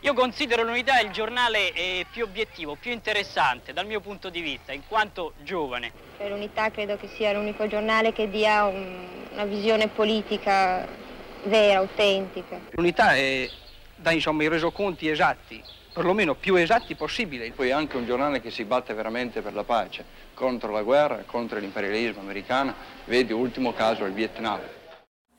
Io 0.00 0.14
considero 0.14 0.62
l'unità 0.62 1.00
il 1.00 1.10
giornale 1.10 1.72
eh, 1.72 2.06
più 2.08 2.22
obiettivo, 2.22 2.76
più 2.76 2.92
interessante 2.92 3.72
dal 3.72 3.86
mio 3.86 3.98
punto 3.98 4.30
di 4.30 4.40
vista, 4.40 4.72
in 4.72 4.82
quanto 4.86 5.32
giovane. 5.42 5.90
Per 6.18 6.30
l'unità 6.30 6.70
credo 6.70 6.96
che 6.96 7.08
sia 7.16 7.32
l'unico 7.32 7.66
giornale 7.66 8.12
che 8.12 8.30
dia 8.30 8.64
un- 8.66 9.24
una 9.32 9.44
visione 9.44 9.88
politica 9.88 10.86
vera, 11.46 11.78
autentica. 11.78 12.60
L'unità 12.70 13.14
è, 13.14 13.48
dà 13.96 14.10
insomma 14.10 14.42
i 14.42 14.48
resoconti 14.48 15.08
esatti, 15.08 15.62
perlomeno 15.92 16.34
più 16.34 16.54
esatti 16.56 16.94
possibili. 16.94 17.52
Poi 17.52 17.68
è 17.68 17.72
anche 17.72 17.96
un 17.96 18.04
giornale 18.04 18.40
che 18.40 18.50
si 18.50 18.64
batte 18.64 18.94
veramente 18.94 19.40
per 19.40 19.54
la 19.54 19.64
pace, 19.64 20.04
contro 20.34 20.70
la 20.72 20.82
guerra, 20.82 21.22
contro 21.24 21.58
l'imperialismo 21.58 22.20
americano. 22.20 22.74
Vedi, 23.06 23.32
ultimo 23.32 23.72
caso, 23.72 24.04
il 24.04 24.12
Vietnam. 24.12 24.60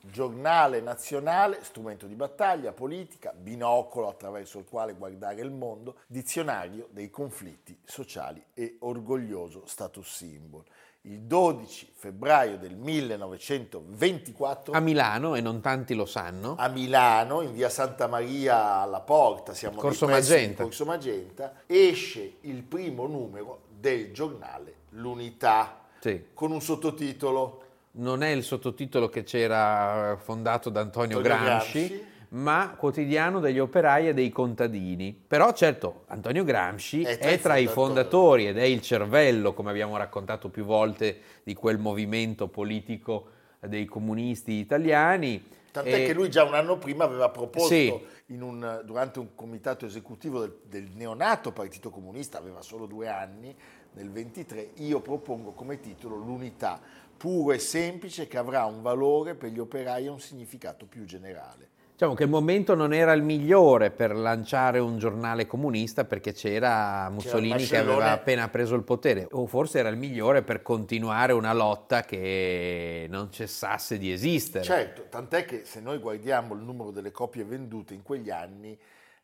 Giornale 0.00 0.80
nazionale, 0.80 1.58
strumento 1.62 2.06
di 2.06 2.14
battaglia, 2.14 2.72
politica, 2.72 3.32
binocolo 3.36 4.08
attraverso 4.08 4.58
il 4.58 4.64
quale 4.64 4.94
guardare 4.94 5.42
il 5.42 5.50
mondo, 5.50 5.96
dizionario 6.06 6.88
dei 6.90 7.10
conflitti 7.10 7.78
sociali 7.84 8.42
e 8.54 8.76
orgoglioso 8.80 9.66
status 9.66 10.08
symbol. 10.08 10.64
Il 11.10 11.20
12 11.20 11.92
febbraio 11.94 12.58
del 12.58 12.76
1924 12.76 14.74
A 14.74 14.80
Milano, 14.80 15.36
e 15.36 15.40
non 15.40 15.62
tanti 15.62 15.94
lo 15.94 16.04
sanno, 16.04 16.54
a 16.58 16.68
Milano, 16.68 17.40
in 17.40 17.54
via 17.54 17.70
Santa 17.70 18.08
Maria 18.08 18.80
alla 18.82 19.00
Porta, 19.00 19.54
siamo 19.54 19.78
Corso 19.78 20.06
Magenta. 20.06 20.64
Corso 20.64 20.84
Magenta, 20.84 21.62
esce 21.64 22.34
il 22.42 22.62
primo 22.62 23.06
numero 23.06 23.62
del 23.70 24.12
giornale 24.12 24.74
L'Unità. 24.90 25.86
Sì. 25.98 26.26
con 26.34 26.52
un 26.52 26.60
sottotitolo. 26.60 27.62
Non 27.92 28.22
è 28.22 28.28
il 28.28 28.44
sottotitolo 28.44 29.08
che 29.08 29.22
c'era 29.22 30.18
fondato 30.22 30.68
da 30.68 30.80
Antonio, 30.82 31.16
Antonio 31.16 31.38
Gramsci, 31.38 31.86
Gramsci. 31.88 32.06
Ma 32.30 32.74
quotidiano 32.76 33.40
degli 33.40 33.58
operai 33.58 34.08
e 34.08 34.14
dei 34.14 34.30
contadini. 34.30 35.18
Però 35.26 35.52
certo, 35.52 36.04
Antonio 36.08 36.44
Gramsci 36.44 37.02
È 37.02 37.18
è 37.18 37.38
tra 37.38 37.54
tra, 37.54 37.56
i 37.56 37.66
fondatori 37.66 38.46
ed 38.46 38.58
è 38.58 38.64
il 38.64 38.82
cervello, 38.82 39.54
come 39.54 39.70
abbiamo 39.70 39.96
raccontato 39.96 40.48
più 40.48 40.64
volte, 40.64 41.20
di 41.42 41.54
quel 41.54 41.78
movimento 41.78 42.48
politico 42.48 43.30
dei 43.60 43.86
comunisti 43.86 44.52
italiani. 44.52 45.42
Tant'è 45.70 46.02
E- 46.02 46.06
che 46.06 46.12
lui 46.14 46.30
già 46.30 46.44
un 46.44 46.54
anno 46.54 46.76
prima 46.78 47.04
aveva 47.04 47.28
proposto 47.30 47.68
Sì. 47.68 47.92
un- 48.28 48.82
durante 48.84 49.18
un 49.18 49.34
comitato 49.34 49.86
esecutivo 49.86 50.40
del, 50.40 50.58
del 50.64 50.88
neonato 50.94 51.52
Partito 51.52 51.90
Comunista, 51.90 52.38
aveva 52.38 52.62
solo 52.62 52.86
due 52.86 53.08
anni, 53.08 53.54
nel 53.94 54.10
23, 54.10 54.70
io 54.76 55.00
propongo 55.00 55.52
come 55.52 55.80
titolo 55.80 56.16
l'unità 56.16 56.80
puro 57.16 57.52
e 57.52 57.58
semplice 57.58 58.28
che 58.28 58.38
avrà 58.38 58.64
un 58.64 58.80
valore 58.80 59.34
per 59.34 59.50
gli 59.50 59.58
operai 59.58 60.04
e 60.06 60.08
un 60.08 60.20
significato 60.20 60.86
più 60.86 61.04
generale. 61.04 61.76
Diciamo 61.98 62.14
che 62.14 62.22
il 62.22 62.30
momento 62.30 62.76
non 62.76 62.92
era 62.92 63.12
il 63.12 63.24
migliore 63.24 63.90
per 63.90 64.14
lanciare 64.14 64.78
un 64.78 64.98
giornale 64.98 65.48
comunista 65.48 66.04
perché 66.04 66.32
c'era 66.32 67.10
Mussolini 67.10 67.54
che 67.54 67.58
Mascellone. 67.58 67.92
aveva 67.92 68.10
appena 68.12 68.48
preso 68.48 68.76
il 68.76 68.84
potere, 68.84 69.26
o 69.32 69.46
forse 69.46 69.80
era 69.80 69.88
il 69.88 69.96
migliore 69.96 70.42
per 70.42 70.62
continuare 70.62 71.32
una 71.32 71.52
lotta 71.52 72.02
che 72.02 73.08
non 73.10 73.32
cessasse 73.32 73.98
di 73.98 74.12
esistere. 74.12 74.62
Certo, 74.62 75.06
tant'è 75.08 75.44
che 75.44 75.62
se 75.64 75.80
noi 75.80 75.98
guardiamo 75.98 76.54
il 76.54 76.60
numero 76.60 76.92
delle 76.92 77.10
copie 77.10 77.42
vendute 77.42 77.94
in 77.94 78.04
quegli 78.04 78.30
anni, 78.30 78.78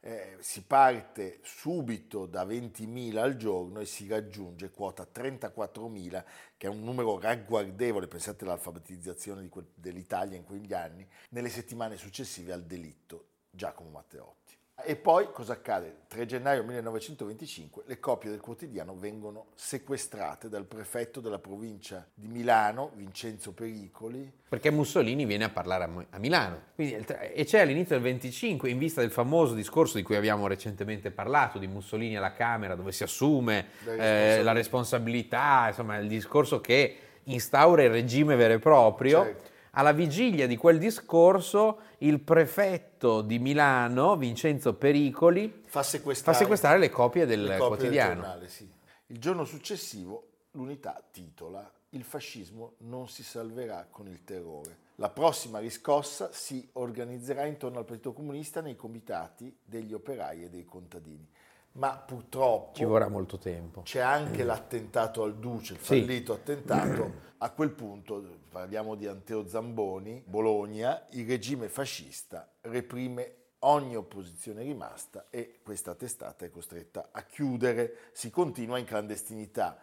eh, 0.07 0.37
si 0.41 0.63
parte 0.65 1.39
subito 1.43 2.27
da 2.27 2.45
20.000 2.45 3.17
al 3.17 3.37
giorno 3.37 3.81
e 3.81 3.87
si 3.87 4.07
raggiunge 4.07 4.71
quota 4.71 5.09
34.000, 5.11 6.25
che 6.59 6.67
è 6.67 6.71
un 6.71 6.85
numero 6.85 7.19
ragguardevole, 7.19 8.07
pensate 8.07 8.45
all'alfabetizzazione 8.45 9.41
di 9.41 9.49
quel- 9.49 9.71
dell'Italia 9.75 10.37
in 10.37 10.45
quegli 10.45 10.75
anni, 10.75 11.09
nelle 11.31 11.49
settimane 11.49 11.97
successive 11.97 12.53
al 12.53 12.65
delitto 12.65 13.29
Giacomo 13.51 13.89
Matteotti. 13.89 14.44
E 14.83 14.97
poi 14.97 15.29
cosa 15.33 15.53
accade? 15.53 16.03
3 16.09 16.27
gennaio 16.27 16.65
1925 16.65 17.85
le 17.87 18.01
copie 18.01 18.29
del 18.29 18.41
quotidiano 18.41 18.97
vengono 18.97 19.47
sequestrate 19.55 20.49
dal 20.49 20.65
prefetto 20.65 21.21
della 21.21 21.39
provincia 21.39 22.07
di 22.13 22.27
Milano, 22.27 22.91
Vincenzo 22.95 23.53
Pericoli, 23.53 24.31
Perché 24.49 24.71
Mussolini 24.71 25.25
viene 25.27 25.45
a 25.45 25.49
parlare 25.49 26.07
a, 26.11 26.19
Milano. 26.19 26.61
Quindi 26.75 27.05
e 27.33 27.45
c'è 27.45 27.61
all'inizio 27.61 27.95
del 27.95 28.05
25, 28.05 28.69
in 28.69 28.79
vista 28.79 29.01
del 29.01 29.11
famoso 29.11 29.55
discorso 29.55 29.97
di 29.97 30.03
cui 30.03 30.17
abbiamo 30.17 30.49
recentemente 30.49 31.13
parlato, 31.13 31.59
di 31.59 31.69
Mussolini 31.69 32.17
alla 32.17 32.33
Camera, 32.33 32.75
dove 32.75 32.91
si 32.91 33.05
assume 33.05 33.69
La 33.85 33.93
eh, 33.93 33.97
responsabilità. 33.97 34.43
la 34.43 34.53
responsabilità, 34.53 35.65
insomma 35.69 35.99
il 35.99 36.09
discorso 36.09 36.61
che 36.61 36.99
instaura 37.25 37.85
il 37.85 37.91
regime 37.91 38.35
vero 38.35 38.55
e 38.55 38.59
proprio. 38.59 39.23
Certo. 39.23 39.53
Alla 39.77 39.93
vigilia 39.93 40.47
di 40.47 40.57
quel 40.57 40.79
discorso, 40.79 41.81
il 41.99 42.21
prefetto 42.21 43.23
di 43.23 43.41
Milano, 43.41 44.17
Vincenzo 44.17 44.75
Pericoli, 44.75 45.63
fa 45.67 45.83
sequestrare, 45.83 46.37
fa 46.37 46.43
sequestrare 46.43 46.79
le 46.79 46.91
copie 46.91 47.27
del 47.27 47.43
le 47.43 47.57
copie 47.57 47.59
del 47.59 47.69
quotidiano. 47.69 48.21
giornale, 48.21 48.49
sì. 48.49 48.71
Il 49.07 49.19
giorno 49.19 49.45
successivo 49.45 50.29
l'unità 50.53 51.03
titola 51.11 51.69
Il 51.91 52.05
fascismo 52.05 52.75
non 52.79 53.09
si 53.09 53.23
salverà 53.23 53.87
con 53.91 54.07
il 54.07 54.23
terrore. 54.25 54.79
La 54.97 55.11
prossima 55.11 55.59
riscossa 55.59 56.31
si 56.33 56.69
organizzerà 56.75 57.45
intorno 57.45 57.79
al 57.79 57.85
Partito 57.85 58.13
Comunista 58.13 58.61
nei 58.61 58.77
comitati 58.77 59.57
degli 59.65 59.93
operai 59.93 60.45
e 60.45 60.51
dei 60.51 60.65
contadini. 60.65 61.29
Ma 61.77 61.97
purtroppo 61.97 62.77
Ci 62.77 62.85
vorrà 62.85 63.09
molto 63.09 63.37
tempo. 63.39 63.83
c'è 63.83 63.99
anche 64.01 64.45
l'attentato 64.45 65.23
al 65.25 65.37
Duce, 65.37 65.73
il 65.75 65.81
Sì. 65.81 66.01
fallito 66.01 66.33
attentato. 66.33 67.23
A 67.45 67.51
quel 67.51 67.71
punto, 67.71 68.25
parliamo 68.49 68.95
di 68.95 69.07
Anteo 69.07 69.47
Zamboni, 69.49 70.23
Bologna, 70.25 71.05
il 71.11 71.27
regime 71.27 71.69
fascista 71.69 72.49
reprime 72.63 73.35
ogni 73.61 73.97
opposizione 73.97 74.63
rimasta 74.63 75.27
e 75.31 75.59
questa 75.63 75.95
testata 75.95 76.45
è 76.47 76.51
costretta 76.51 77.09
a 77.11 77.23
chiudere. 77.25 77.97
Si 78.13 78.31
continua 78.31 78.79
in 78.79 78.85
clandestinità. 78.87 79.77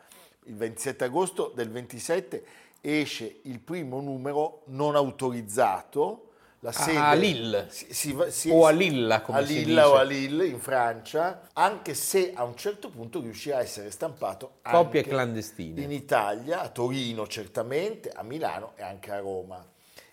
Il 0.45 0.56
27 0.56 1.04
agosto 1.04 1.51
del 1.54 1.69
27 1.69 2.45
esce 2.82 3.41
il 3.43 3.60
primo 3.60 3.99
numero 3.99 4.63
non 4.67 4.95
autorizzato. 4.95 6.31
La 6.63 6.71
sede, 6.71 6.97
a 6.97 7.13
Lille. 7.13 7.65
si- 7.69 7.88
si 7.91 8.15
si- 8.30 8.50
O 8.52 8.67
a 8.67 8.69
Lilla, 8.69 9.21
come 9.21 9.39
a 9.39 9.45
si 9.45 9.54
Lilla 9.65 9.82
dice. 9.82 9.93
o 9.93 9.97
a 9.97 10.04
Lille 10.04 10.45
in 10.45 10.60
Francia, 10.60 11.47
anche 11.54 11.95
se 11.95 12.34
a 12.36 12.43
un 12.43 12.56
certo 12.56 12.89
punto 12.89 13.19
riuscirà 13.19 13.58
a 13.58 13.62
essere 13.62 13.89
stampato 13.89 14.60
Copie 14.62 15.02
clandestine. 15.02 15.82
in 15.82 15.91
Italia, 15.91 16.62
a 16.62 16.69
Torino 16.69 17.26
certamente, 17.26 18.10
a 18.13 18.21
Milano 18.21 18.74
e 18.76 18.84
anche 18.84 19.12
a 19.12 19.17
Roma. 19.19 19.65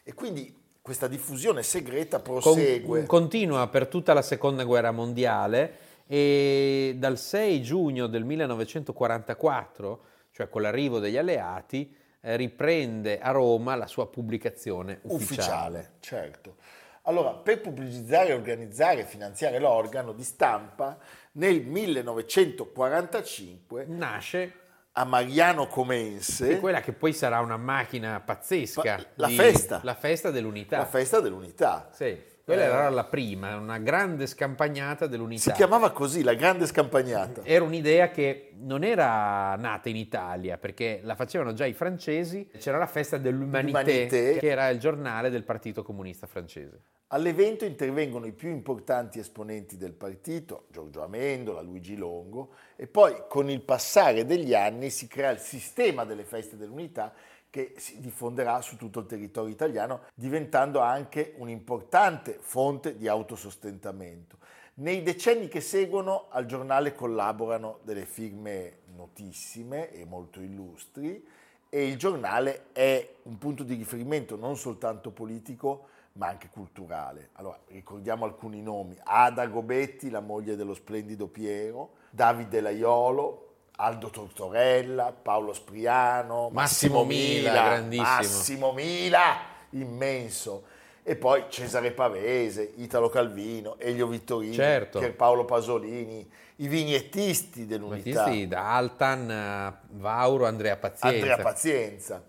E 0.03 0.15
quindi 0.15 0.57
questa 0.81 1.07
diffusione 1.07 1.63
segreta 1.63 2.21
Con- 2.23 2.41
prosegue. 2.41 3.05
continua 3.05 3.67
per 3.69 3.87
tutta 3.87 4.15
la 4.15 4.23
seconda 4.23 4.65
guerra 4.65 4.91
mondiale 4.91 5.87
e 6.07 6.95
dal 6.97 7.19
6 7.19 7.61
giugno 7.63 8.07
del 8.07 8.25
1944, 8.25 10.01
cioè 10.33 10.49
con 10.49 10.63
l'arrivo 10.63 10.99
degli 10.99 11.19
alleati, 11.19 11.95
riprende 12.21 13.21
a 13.21 13.31
Roma 13.31 13.75
la 13.75 13.87
sua 13.87 14.07
pubblicazione 14.09 15.01
ufficiale. 15.03 15.79
ufficiale, 15.79 15.91
certo. 16.01 16.57
Allora, 17.03 17.33
per 17.33 17.61
pubblicizzare, 17.61 18.33
organizzare 18.35 19.01
e 19.01 19.05
finanziare 19.05 19.59
l'organo 19.59 20.13
di 20.13 20.23
stampa, 20.25 20.99
nel 21.33 21.63
1945 21.65 23.85
Nasce 23.89 24.53
a 24.93 25.05
Mariano 25.05 25.67
Comense 25.69 26.55
Sì, 26.55 26.59
quella 26.59 26.81
che 26.81 26.93
poi 26.93 27.13
sarà 27.13 27.41
una 27.41 27.57
macchina 27.57 28.21
pazzesca. 28.21 28.83
Pa- 28.97 29.05
la 29.15 29.27
di- 29.29 29.37
festa. 29.37 29.81
La 29.85 29.95
festa 29.95 30.31
dell'unità. 30.31 30.79
la 30.79 30.87
festa 30.87 31.21
dell'unità. 31.21 31.89
Sì, 31.93 32.21
quella 32.55 32.63
Eh. 32.63 32.67
era 32.67 32.89
la 32.89 33.05
prima, 33.05 33.57
una 33.57 33.79
grande 33.79 34.27
scampagnata 34.27 35.07
dell'unità. 35.07 35.43
Si 35.43 35.53
chiamava 35.53 35.91
così, 35.91 36.23
la 36.23 36.33
grande 36.33 36.65
scampagnata. 36.67 37.43
Era 37.45 37.63
un'idea 37.63 38.09
che 38.11 38.53
non 38.61 38.85
era 38.85 39.55
nata 39.57 39.91
in 39.91 39.97
Italia, 39.97 40.57
perché 40.57 41.01
la 41.03 41.15
facevano 41.15 41.53
già 41.53 41.67
i 41.67 41.75
francesi. 41.75 42.49
C'era 42.59 42.79
la 42.79 42.87
festa 42.87 43.19
dell'Humanité, 43.19 43.83
L'Humanité. 43.83 44.37
che 44.39 44.49
era 44.49 44.69
il 44.71 44.79
giornale 44.79 45.29
del 45.29 45.43
Partito 45.45 45.83
Comunista 45.83 46.27
francese. 46.27 46.81
All'evento 47.09 47.65
intervengono 47.65 48.27
i 48.27 48.33
più 48.33 48.51
importanti 48.51 49.19
esponenti 49.19 49.77
del 49.79 49.93
partito, 49.93 50.67
Giorgio 50.71 51.03
Amendola, 51.03 51.63
Luigi 51.63 51.97
Longo, 51.97 52.51
e 52.77 52.87
poi 52.87 53.15
con 53.29 53.49
il 53.49 53.63
passare 53.63 54.27
degli 54.27 54.53
anni 54.55 54.91
si 54.91 55.07
crea 55.07 55.31
il 55.31 55.39
sistema 55.39 56.05
delle 56.05 56.25
feste 56.25 56.57
dell'unità 56.57 57.13
che 57.51 57.75
si 57.77 58.01
diffonderà 58.01 58.61
su 58.61 58.77
tutto 58.77 59.01
il 59.01 59.07
territorio 59.07 59.51
italiano, 59.51 60.03
diventando 60.15 60.81
anche 60.81 61.35
un'importante 61.37 62.39
fonte 62.41 62.97
di 62.97 63.09
autosostentamento. 63.09 64.37
Nei 64.75 65.03
decenni 65.03 65.49
che 65.49 65.61
seguono 65.61 66.27
al 66.29 66.47
giornale 66.47 66.95
collaborano 66.95 67.81
delle 67.83 68.05
firme 68.05 68.79
notissime 68.95 69.91
e 69.91 70.05
molto 70.05 70.41
illustri 70.41 71.27
e 71.69 71.87
il 71.87 71.97
giornale 71.97 72.67
è 72.73 73.17
un 73.25 73.39
punto 73.39 73.65
di 73.65 73.75
riferimento 73.75 74.37
non 74.37 74.57
soltanto 74.57 75.11
politico, 75.11 75.89
ma 76.13 76.29
anche 76.29 76.49
culturale. 76.49 77.31
Allora, 77.35 77.59
ricordiamo 77.69 78.25
alcuni 78.25 78.63
nomi. 78.63 78.97
Ada 79.03 79.47
Gobetti, 79.47 80.11
la 80.11 80.21
moglie 80.21 80.57
dello 80.57 80.75
splendido 80.75 81.27
Piero, 81.27 81.95
Davide 82.11 82.61
Laiolo, 82.61 83.48
Aldo 83.81 84.11
Tortorella, 84.11 85.15
Paolo 85.23 85.53
Spriano, 85.53 86.51
Massimo 86.53 87.05
Mila, 87.05 87.53
grandissimo. 87.53 88.09
Massimo 88.09 88.73
Mila, 88.73 89.37
immenso. 89.71 90.65
E 91.05 91.15
poi 91.15 91.45
Cesare 91.49 91.93
Pavese, 91.93 92.73
Italo 92.77 93.09
Calvino, 93.09 93.77
Elio 93.79 94.09
Vittorini, 94.09 94.53
Certo. 94.53 94.99
Pierpaolo 94.99 95.45
Pasolini, 95.45 96.29
i 96.57 96.67
vignettisti 96.67 97.67
dell'unità. 97.67 98.25
Battisti 98.25 98.49
da 98.49 98.75
Altan, 98.75 99.31
eh, 99.31 99.79
Vauro, 99.93 100.47
Andrea 100.47 100.77
Pazienza. 100.77 101.17
Andrea 101.17 101.37
Pazienza. 101.39 102.25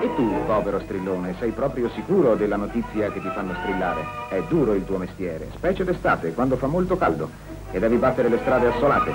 E 0.00 0.14
tu, 0.14 0.44
povero 0.46 0.78
strillone, 0.80 1.34
sei 1.40 1.50
proprio 1.50 1.90
sicuro 1.90 2.36
della 2.36 2.56
notizia 2.56 3.10
che 3.10 3.20
ti 3.20 3.28
fanno 3.30 3.54
strillare? 3.62 4.04
È 4.28 4.40
duro 4.44 4.74
il 4.74 4.84
tuo 4.84 4.98
mestiere, 4.98 5.50
specie 5.56 5.82
d'estate, 5.82 6.32
quando 6.34 6.56
fa 6.56 6.68
molto 6.68 6.96
caldo 6.96 7.51
e 7.72 7.78
devi 7.78 7.96
battere 7.96 8.28
le 8.28 8.38
strade 8.42 8.68
assolate. 8.68 9.10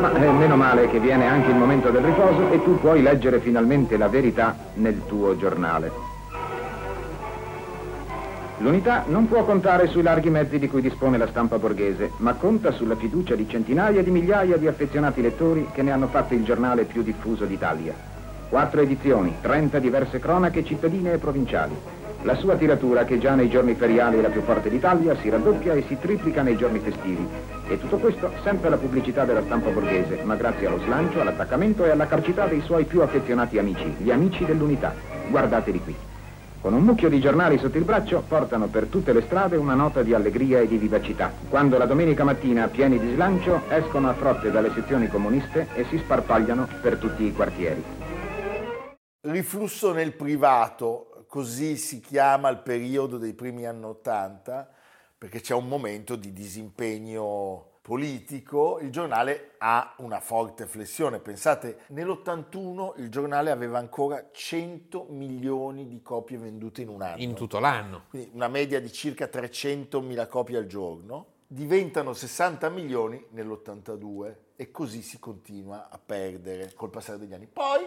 Ma 0.00 0.12
è 0.12 0.30
meno 0.30 0.56
male 0.56 0.88
che 0.88 1.00
viene 1.00 1.26
anche 1.26 1.50
il 1.50 1.56
momento 1.56 1.90
del 1.90 2.04
riposo 2.04 2.50
e 2.50 2.62
tu 2.62 2.78
puoi 2.78 3.02
leggere 3.02 3.40
finalmente 3.40 3.96
la 3.96 4.08
verità 4.08 4.54
nel 4.74 5.02
tuo 5.06 5.36
giornale. 5.36 6.14
L'unità 8.58 9.04
non 9.06 9.28
può 9.28 9.44
contare 9.44 9.86
sui 9.86 10.02
larghi 10.02 10.30
mezzi 10.30 10.58
di 10.58 10.68
cui 10.68 10.80
dispone 10.80 11.18
la 11.18 11.26
stampa 11.26 11.58
borghese, 11.58 12.12
ma 12.18 12.34
conta 12.34 12.72
sulla 12.72 12.96
fiducia 12.96 13.34
di 13.34 13.46
centinaia 13.46 14.02
di 14.02 14.10
migliaia 14.10 14.56
di 14.56 14.66
affezionati 14.66 15.20
lettori 15.20 15.68
che 15.72 15.82
ne 15.82 15.92
hanno 15.92 16.06
fatto 16.06 16.32
il 16.32 16.42
giornale 16.42 16.84
più 16.84 17.02
diffuso 17.02 17.44
d'Italia. 17.44 17.94
Quattro 18.48 18.80
edizioni, 18.80 19.34
30 19.42 19.78
diverse 19.78 20.18
cronache 20.20 20.64
cittadine 20.64 21.12
e 21.12 21.18
provinciali. 21.18 21.76
La 22.22 22.34
sua 22.34 22.56
tiratura, 22.56 23.04
che 23.04 23.18
già 23.18 23.34
nei 23.34 23.48
giorni 23.48 23.74
feriali 23.74 24.18
è 24.18 24.20
la 24.20 24.28
più 24.28 24.42
forte 24.42 24.68
d'Italia, 24.68 25.16
si 25.16 25.28
raddoppia 25.28 25.74
e 25.74 25.84
si 25.86 25.96
triplica 26.00 26.42
nei 26.42 26.56
giorni 26.56 26.80
festivi. 26.80 27.26
E 27.68 27.78
tutto 27.78 27.98
questo 27.98 28.32
sempre 28.42 28.68
la 28.68 28.76
pubblicità 28.76 29.24
della 29.24 29.42
stampa 29.42 29.70
borghese, 29.70 30.20
ma 30.24 30.34
grazie 30.34 30.66
allo 30.66 30.80
slancio, 30.80 31.20
all'attaccamento 31.20 31.84
e 31.84 31.90
alla 31.90 32.06
carcità 32.06 32.46
dei 32.46 32.62
suoi 32.62 32.84
più 32.84 33.02
affezionati 33.02 33.58
amici, 33.58 33.94
gli 33.98 34.10
amici 34.10 34.44
dell'unità. 34.44 34.94
Guardateli 35.28 35.80
qui. 35.80 35.94
Con 36.60 36.74
un 36.74 36.82
mucchio 36.82 37.08
di 37.08 37.20
giornali 37.20 37.58
sotto 37.58 37.78
il 37.78 37.84
braccio 37.84 38.24
portano 38.26 38.66
per 38.66 38.86
tutte 38.86 39.12
le 39.12 39.22
strade 39.22 39.56
una 39.56 39.74
nota 39.74 40.02
di 40.02 40.12
allegria 40.14 40.58
e 40.58 40.66
di 40.66 40.78
vivacità. 40.78 41.32
Quando 41.48 41.78
la 41.78 41.86
domenica 41.86 42.24
mattina, 42.24 42.66
pieni 42.66 42.98
di 42.98 43.12
slancio, 43.14 43.62
escono 43.68 44.08
a 44.08 44.14
frotte 44.14 44.50
dalle 44.50 44.72
sezioni 44.72 45.06
comuniste 45.06 45.68
e 45.74 45.84
si 45.88 45.98
sparpagliano 45.98 46.66
per 46.80 46.96
tutti 46.96 47.22
i 47.22 47.32
quartieri. 47.32 47.84
Riflusso 49.20 49.92
nel 49.92 50.12
privato, 50.12 51.05
così 51.36 51.76
si 51.76 52.00
chiama 52.00 52.48
il 52.48 52.60
periodo 52.60 53.18
dei 53.18 53.34
primi 53.34 53.66
anni 53.66 53.84
Ottanta, 53.84 54.66
perché 55.18 55.42
c'è 55.42 55.52
un 55.52 55.68
momento 55.68 56.16
di 56.16 56.32
disimpegno 56.32 57.72
politico, 57.82 58.78
il 58.80 58.90
giornale 58.90 59.52
ha 59.58 59.96
una 59.98 60.20
forte 60.20 60.64
flessione. 60.64 61.18
Pensate, 61.18 61.80
nell'81 61.88 62.94
il 63.00 63.10
giornale 63.10 63.50
aveva 63.50 63.76
ancora 63.76 64.30
100 64.32 65.08
milioni 65.10 65.86
di 65.86 66.00
copie 66.00 66.38
vendute 66.38 66.80
in 66.80 66.88
un 66.88 67.02
anno. 67.02 67.20
In 67.20 67.34
tutto 67.34 67.58
l'anno. 67.58 68.04
Quindi 68.08 68.30
una 68.32 68.48
media 68.48 68.80
di 68.80 68.90
circa 68.90 69.26
300 69.26 70.00
mila 70.00 70.26
copie 70.28 70.56
al 70.56 70.66
giorno. 70.66 71.34
Diventano 71.46 72.14
60 72.14 72.70
milioni 72.70 73.22
nell'82 73.32 74.34
e 74.56 74.70
così 74.70 75.02
si 75.02 75.18
continua 75.18 75.90
a 75.90 75.98
perdere 75.98 76.72
col 76.72 76.88
passare 76.88 77.18
degli 77.18 77.34
anni. 77.34 77.46
Poi 77.46 77.86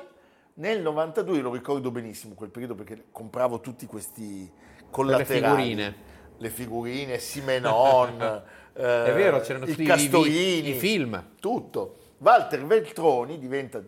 nel 0.59 0.81
92, 0.81 1.37
io 1.37 1.43
lo 1.43 1.53
ricordo 1.53 1.89
benissimo 1.89 2.33
quel 2.35 2.49
periodo 2.49 2.75
perché 2.75 3.05
compravo 3.11 3.59
tutti 3.61 3.85
questi 3.85 4.49
collaterali. 4.89 5.29
Le 5.29 5.55
figurine. 5.55 5.95
Le 6.37 6.49
figurine, 6.49 7.17
Simenon, 7.17 8.21
eh, 8.73 9.05
È 9.05 9.13
vero, 9.13 9.39
c'erano 9.39 9.65
tutti 9.65 9.81
i- 9.81 9.85
Castorini, 9.85 10.69
i 10.69 10.73
film. 10.79 11.31
tutto. 11.39 11.97
Walter 12.17 12.65
Veltroni 12.65 13.39
diventa 13.39 13.81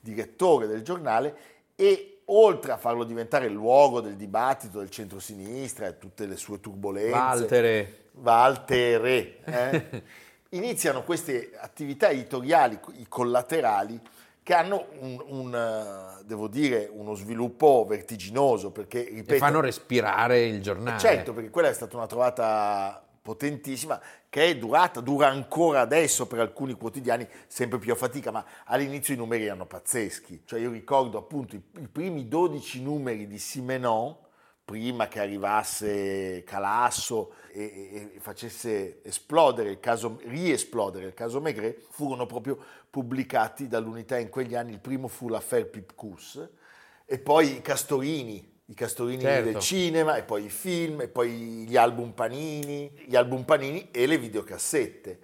direttore 0.00 0.66
del 0.66 0.82
giornale 0.82 1.36
e 1.76 2.20
oltre 2.26 2.72
a 2.72 2.78
farlo 2.78 3.04
diventare 3.04 3.46
il 3.46 3.52
luogo 3.52 4.00
del 4.00 4.16
dibattito 4.16 4.78
del 4.78 4.90
centrosinistra 4.90 5.86
e 5.88 5.98
tutte 5.98 6.24
le 6.26 6.36
sue 6.36 6.58
turbolenze, 6.60 7.10
Valtere. 7.10 7.98
Valtere, 8.12 9.40
eh, 9.44 10.02
iniziano 10.50 11.02
queste 11.02 11.50
attività 11.58 12.08
editoriali, 12.08 12.78
i 12.96 13.06
collaterali, 13.08 14.00
che 14.44 14.52
hanno 14.52 14.88
un, 15.00 15.24
un, 15.26 15.54
eh, 15.54 16.22
devo 16.24 16.48
dire, 16.48 16.86
uno 16.92 17.14
sviluppo 17.14 17.86
vertiginoso, 17.88 18.70
perché, 18.70 19.04
ripeto, 19.04 19.34
E 19.34 19.38
fanno 19.38 19.60
respirare 19.60 20.44
il 20.44 20.60
giornale. 20.60 20.98
Certo, 20.98 21.32
perché 21.32 21.48
quella 21.48 21.68
è 21.68 21.72
stata 21.72 21.96
una 21.96 22.06
trovata 22.06 23.02
potentissima 23.22 23.98
che 24.28 24.44
è 24.50 24.56
durata, 24.58 25.00
dura 25.00 25.28
ancora 25.28 25.80
adesso 25.80 26.26
per 26.26 26.40
alcuni 26.40 26.74
quotidiani, 26.74 27.26
sempre 27.46 27.78
più 27.78 27.92
a 27.92 27.96
fatica, 27.96 28.30
ma 28.30 28.44
all'inizio 28.66 29.14
i 29.14 29.16
numeri 29.16 29.46
erano 29.46 29.64
pazzeschi. 29.64 30.42
Cioè 30.44 30.60
io 30.60 30.70
ricordo 30.70 31.16
appunto 31.16 31.56
i, 31.56 31.62
i 31.78 31.88
primi 31.88 32.28
12 32.28 32.82
numeri 32.82 33.26
di 33.26 33.38
Simenon, 33.38 34.14
prima 34.64 35.08
che 35.08 35.20
arrivasse 35.20 36.42
Calasso 36.44 37.34
e, 37.52 38.10
e- 38.14 38.20
facesse 38.20 39.02
esplodere 39.02 39.70
il 39.70 39.80
caso, 39.80 40.18
riesplodere 40.24 41.06
il 41.06 41.14
caso 41.14 41.40
Maigret, 41.40 41.80
furono 41.90 42.26
proprio 42.26 42.58
pubblicati 42.88 43.68
dall'unità 43.68 44.18
in 44.18 44.30
quegli 44.30 44.54
anni. 44.54 44.72
Il 44.72 44.80
primo 44.80 45.08
fu 45.08 45.28
l'affaire 45.28 45.66
Pipcus 45.66 46.48
e 47.04 47.18
poi 47.18 47.56
i 47.56 47.60
Castorini, 47.60 48.52
i 48.66 48.74
Castorini 48.74 49.20
Certo. 49.20 49.50
del 49.50 49.60
cinema, 49.60 50.16
e 50.16 50.22
poi 50.22 50.46
i 50.46 50.50
film, 50.50 51.02
e 51.02 51.08
poi 51.08 51.30
gli 51.66 51.76
album 51.76 52.12
Panini, 52.12 52.90
gli 53.06 53.16
album 53.16 53.44
Panini 53.44 53.90
e 53.90 54.06
le 54.06 54.16
videocassette. 54.16 55.18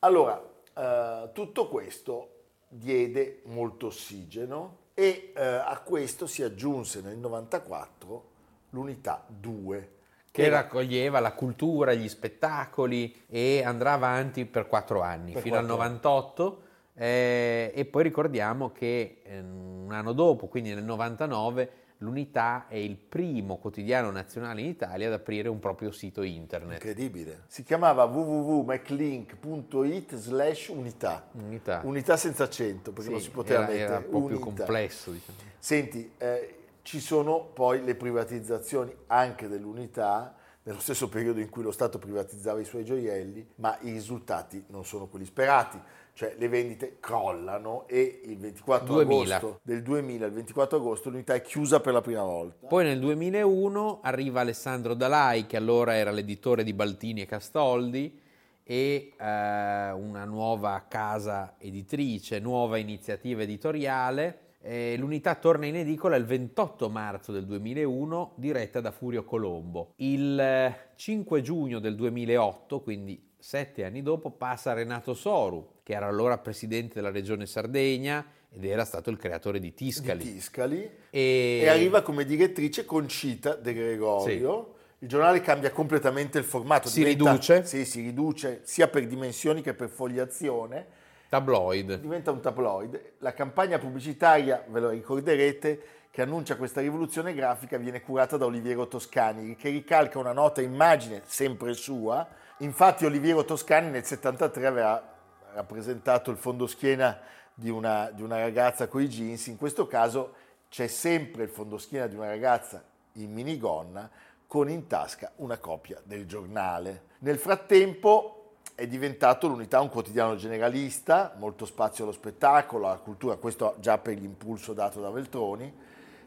Allora, 0.00 0.42
eh, 0.74 1.30
tutto 1.32 1.68
questo 1.68 2.30
diede 2.68 3.42
molto 3.44 3.88
ossigeno 3.88 4.84
e 4.94 5.32
eh, 5.36 5.44
a 5.44 5.78
questo 5.84 6.26
si 6.26 6.42
aggiunse 6.42 7.02
nel 7.02 7.18
94 7.18 8.34
l'unità 8.70 9.24
2. 9.28 9.90
che 10.30 10.48
raccoglieva 10.50 11.18
la 11.20 11.32
cultura, 11.32 11.94
gli 11.94 12.08
spettacoli 12.08 13.22
e 13.26 13.62
andrà 13.64 13.92
avanti 13.94 14.44
per 14.44 14.66
quattro 14.66 15.00
anni, 15.00 15.32
Per 15.32 15.40
fino 15.42 15.56
al 15.56 15.64
quattro 15.64 15.82
98 15.84 16.62
eh, 16.94 17.72
e 17.74 17.84
poi 17.86 18.02
ricordiamo 18.02 18.70
che 18.70 19.22
eh, 19.24 19.38
un 19.40 19.88
anno 19.92 20.12
dopo, 20.12 20.46
quindi 20.48 20.74
nel 20.74 20.84
99, 20.84 21.70
l'Unità 22.00 22.66
è 22.68 22.76
il 22.76 22.96
primo 22.96 23.56
quotidiano 23.56 24.10
nazionale 24.10 24.60
in 24.60 24.66
Italia 24.66 25.06
ad 25.06 25.14
aprire 25.14 25.48
un 25.48 25.58
proprio 25.58 25.90
sito 25.90 26.20
internet. 26.22 26.72
Incredibile. 26.84 27.44
Si 27.46 27.62
chiamava 27.62 28.04
www.maclink.it 28.04 30.14
slash 30.16 30.68
unità. 30.68 31.28
Unità. 31.32 31.80
Unità 31.84 32.16
senza 32.16 32.44
accento, 32.44 32.90
perché 32.92 33.06
Sì, 33.08 33.12
non 33.12 33.20
si 33.22 33.30
poteva 33.30 33.60
era- 33.60 33.68
mettere. 33.68 33.84
era 33.86 33.96
un 33.98 34.02
po' 34.10 34.18
più 34.26 34.36
unità. 34.36 34.44
complesso, 34.64 35.10
diciamo. 35.12 35.38
Senti, 35.58 36.10
eh, 36.18 36.55
ci 36.86 37.00
sono 37.00 37.40
poi 37.40 37.82
le 37.82 37.96
privatizzazioni 37.96 38.94
anche 39.08 39.48
dell'unità, 39.48 40.36
nello 40.62 40.78
stesso 40.78 41.08
periodo 41.08 41.40
in 41.40 41.50
cui 41.50 41.64
lo 41.64 41.72
Stato 41.72 41.98
privatizzava 41.98 42.60
i 42.60 42.64
suoi 42.64 42.84
gioielli, 42.84 43.44
ma 43.56 43.76
i 43.80 43.90
risultati 43.90 44.64
non 44.68 44.84
sono 44.84 45.08
quelli 45.08 45.24
sperati. 45.24 45.80
Cioè 46.12 46.36
le 46.38 46.48
vendite 46.48 46.98
crollano 47.00 47.88
e 47.88 48.20
il 48.24 48.38
24 48.38 48.94
2000. 48.94 49.36
agosto 49.36 49.60
del 49.64 49.82
2000, 49.82 50.26
il 50.26 50.32
24 50.32 50.76
agosto, 50.78 51.10
l'unità 51.10 51.34
è 51.34 51.42
chiusa 51.42 51.80
per 51.80 51.92
la 51.92 52.00
prima 52.00 52.22
volta. 52.22 52.68
Poi 52.68 52.84
nel 52.84 53.00
2001 53.00 54.00
arriva 54.02 54.40
Alessandro 54.40 54.94
Dalai, 54.94 55.46
che 55.46 55.56
allora 55.56 55.96
era 55.96 56.12
l'editore 56.12 56.62
di 56.62 56.72
Baltini 56.72 57.20
e 57.20 57.26
Castoldi, 57.26 58.20
e 58.62 59.12
eh, 59.18 59.90
una 59.90 60.24
nuova 60.24 60.86
casa 60.88 61.56
editrice, 61.58 62.38
nuova 62.38 62.78
iniziativa 62.78 63.42
editoriale. 63.42 64.45
Eh, 64.60 64.96
l'unità 64.98 65.34
torna 65.36 65.66
in 65.66 65.76
edicola 65.76 66.16
il 66.16 66.24
28 66.24 66.88
marzo 66.88 67.32
del 67.32 67.46
2001, 67.46 68.32
diretta 68.36 68.80
da 68.80 68.90
Furio 68.90 69.24
Colombo. 69.24 69.92
Il 69.96 70.38
eh, 70.38 70.90
5 70.96 71.42
giugno 71.42 71.78
del 71.78 71.94
2008, 71.94 72.80
quindi 72.80 73.32
sette 73.38 73.84
anni 73.84 74.02
dopo, 74.02 74.30
passa 74.30 74.72
Renato 74.72 75.14
Soru, 75.14 75.80
che 75.82 75.92
era 75.92 76.06
allora 76.06 76.38
presidente 76.38 76.94
della 76.94 77.10
regione 77.10 77.46
Sardegna 77.46 78.26
ed 78.50 78.64
era 78.64 78.84
stato 78.84 79.10
il 79.10 79.18
creatore 79.18 79.60
di 79.60 79.72
Tiscali. 79.74 80.24
Di 80.24 80.32
Tiscali. 80.32 80.90
E... 81.10 81.60
E 81.62 81.68
arriva 81.68 82.02
come 82.02 82.24
direttrice 82.24 82.84
Concita 82.84 83.54
De 83.54 83.72
Gregorio. 83.72 84.74
Il 85.00 85.08
giornale 85.08 85.42
cambia 85.42 85.70
completamente 85.70 86.38
il 86.38 86.44
formato. 86.44 86.88
Si 86.88 87.04
riduce. 87.04 87.64
Sì, 87.64 87.84
si 87.84 88.00
riduce 88.00 88.62
sia 88.64 88.88
per 88.88 89.06
dimensioni 89.06 89.60
che 89.60 89.74
per 89.74 89.90
fogliazione. 89.90 90.95
Tabloid. 91.28 92.00
Diventa 92.00 92.30
un 92.30 92.40
tabloid. 92.40 93.12
La 93.18 93.32
campagna 93.32 93.78
pubblicitaria, 93.78 94.64
ve 94.68 94.80
lo 94.80 94.90
ricorderete, 94.90 95.82
che 96.10 96.22
annuncia 96.22 96.56
questa 96.56 96.80
rivoluzione 96.80 97.34
grafica 97.34 97.76
viene 97.76 98.00
curata 98.00 98.36
da 98.36 98.46
Oliviero 98.46 98.88
Toscani, 98.88 99.54
che 99.56 99.68
ricalca 99.68 100.18
una 100.18 100.32
nota 100.32 100.62
immagine 100.62 101.22
sempre 101.26 101.74
sua. 101.74 102.26
Infatti 102.58 103.04
Oliviero 103.04 103.44
Toscani 103.44 103.90
nel 103.90 104.04
73 104.04 104.66
aveva 104.66 105.14
rappresentato 105.52 106.30
il 106.30 106.38
fondoschiena 106.38 107.20
di 107.52 107.70
una, 107.70 108.10
di 108.10 108.22
una 108.22 108.38
ragazza 108.38 108.86
con 108.86 109.02
i 109.02 109.08
jeans, 109.08 109.46
in 109.46 109.56
questo 109.56 109.86
caso 109.86 110.34
c'è 110.68 110.86
sempre 110.86 111.44
il 111.44 111.48
fondoschiena 111.48 112.06
di 112.06 112.14
una 112.14 112.28
ragazza 112.28 112.82
in 113.12 113.32
minigonna 113.32 114.08
con 114.46 114.68
in 114.68 114.86
tasca 114.86 115.32
una 115.36 115.58
copia 115.58 116.00
del 116.04 116.26
giornale. 116.26 117.04
Nel 117.18 117.38
frattempo 117.38 118.35
è 118.76 118.86
diventato 118.86 119.48
l'unità 119.48 119.80
un 119.80 119.88
quotidiano 119.88 120.36
generalista, 120.36 121.34
molto 121.38 121.64
spazio 121.64 122.04
allo 122.04 122.12
spettacolo, 122.12 122.86
alla 122.86 122.98
cultura, 122.98 123.36
questo 123.36 123.74
già 123.80 123.96
per 123.96 124.18
l'impulso 124.18 124.74
dato 124.74 125.00
da 125.00 125.08
Veltroni, 125.08 125.72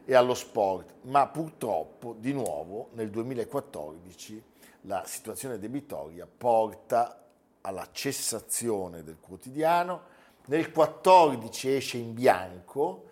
e 0.04 0.16
allo 0.16 0.34
sport, 0.34 0.94
ma 1.02 1.28
purtroppo 1.28 2.16
di 2.18 2.34
nuovo 2.34 2.90
nel 2.94 3.12
2014 3.12 4.44
la 4.82 5.04
situazione 5.06 5.60
debitoria 5.60 6.26
porta 6.26 7.24
alla 7.62 7.88
cessazione 7.92 9.04
del 9.04 9.18
quotidiano, 9.20 10.02
nel 10.46 10.72
14 10.72 11.76
esce 11.76 11.98
in 11.98 12.16
bianco 12.16 13.06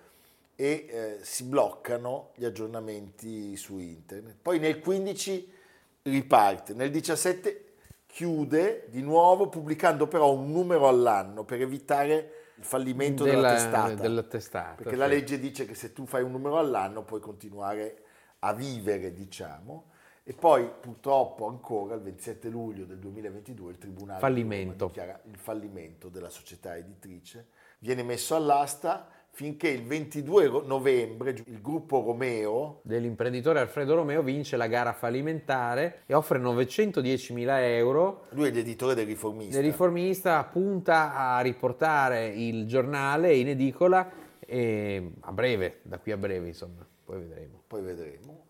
e 0.55 0.87
eh, 0.89 1.17
si 1.21 1.43
bloccano 1.43 2.31
gli 2.33 2.45
aggiornamenti 2.45 3.55
su 3.55 3.77
internet. 3.77 4.37
Poi 4.41 4.57
nel 4.57 4.79
15 4.79 5.53
riparte, 6.01 6.73
nel 6.73 6.89
17 6.89 7.66
chiude 8.17 8.87
di 8.89 9.03
nuovo 9.03 9.47
pubblicando 9.47 10.07
però 10.07 10.33
un 10.33 10.51
numero 10.51 10.87
all'anno 10.87 11.43
per 11.43 11.61
evitare 11.61 12.31
il 12.55 12.63
fallimento 12.63 13.23
della, 13.23 13.35
Della- 13.35 13.53
testata. 13.53 13.93
della 13.93 14.23
testata, 14.23 14.73
Perché 14.73 14.93
sì. 14.93 14.97
la 14.97 15.05
legge 15.05 15.37
dice 15.37 15.65
che 15.67 15.75
se 15.75 15.93
tu 15.93 16.07
fai 16.07 16.23
un 16.23 16.31
numero 16.31 16.57
all'anno 16.57 17.03
puoi 17.03 17.19
continuare 17.19 18.01
a 18.39 18.53
vivere, 18.53 19.13
diciamo. 19.13 19.91
E 20.23 20.33
poi 20.33 20.67
purtroppo 20.81 21.45
ancora 21.45 21.93
il 21.93 22.01
27 22.01 22.49
luglio 22.49 22.85
del 22.85 22.97
2022 22.97 23.71
il 23.73 23.77
Tribunale 23.77 24.19
Fallimento. 24.19 24.87
Dichiara 24.87 25.21
il 25.25 25.37
fallimento 25.37 26.09
della 26.09 26.29
società 26.29 26.75
editrice. 26.75 27.49
Viene 27.77 28.01
messo 28.01 28.35
all'asta 28.35 29.07
finché 29.37 29.67
il 29.67 29.83
22 29.83 30.47
ro- 30.47 30.65
novembre 30.65 31.29
il 31.29 31.61
gruppo 31.61 32.01
Romeo 32.01 32.79
Dell'imprenditore 32.81 33.59
Alfredo 33.59 33.93
Romeo 33.93 34.23
vince 34.23 34.57
la 34.57 34.65
gara 34.65 34.93
fallimentare 34.93 36.01
e 36.07 36.15
offre 36.15 36.39
910.000 36.39 37.47
euro. 37.75 38.25
Lui 38.29 38.47
è 38.47 38.51
l'editore 38.51 38.95
del 38.95 39.05
riformista. 39.05 39.59
Il 39.59 39.63
riformista 39.63 40.43
punta 40.43 41.13
a 41.13 41.39
riportare 41.41 42.29
il 42.29 42.65
giornale 42.65 43.35
in 43.35 43.49
edicola 43.49 44.09
e 44.39 45.11
a 45.19 45.31
breve, 45.31 45.81
da 45.83 45.99
qui 45.99 46.11
a 46.13 46.17
breve 46.17 46.47
insomma, 46.47 46.83
poi 47.03 47.19
vedremo. 47.19 47.61
Poi 47.67 47.83
vedremo. 47.83 48.45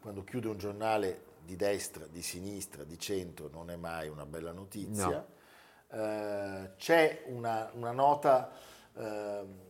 Quando 0.00 0.22
chiude 0.22 0.46
un 0.46 0.56
giornale 0.56 1.22
di 1.44 1.56
destra, 1.56 2.06
di 2.06 2.22
sinistra, 2.22 2.84
di 2.84 2.96
centro 2.96 3.50
non 3.52 3.70
è 3.70 3.76
mai 3.76 4.08
una 4.08 4.24
bella 4.24 4.52
notizia. 4.52 5.26
Eh, 5.90 6.70
c'è 6.76 7.24
una, 7.26 7.72
una 7.74 7.90
nota, 7.90 8.52
ehm, 8.96 9.66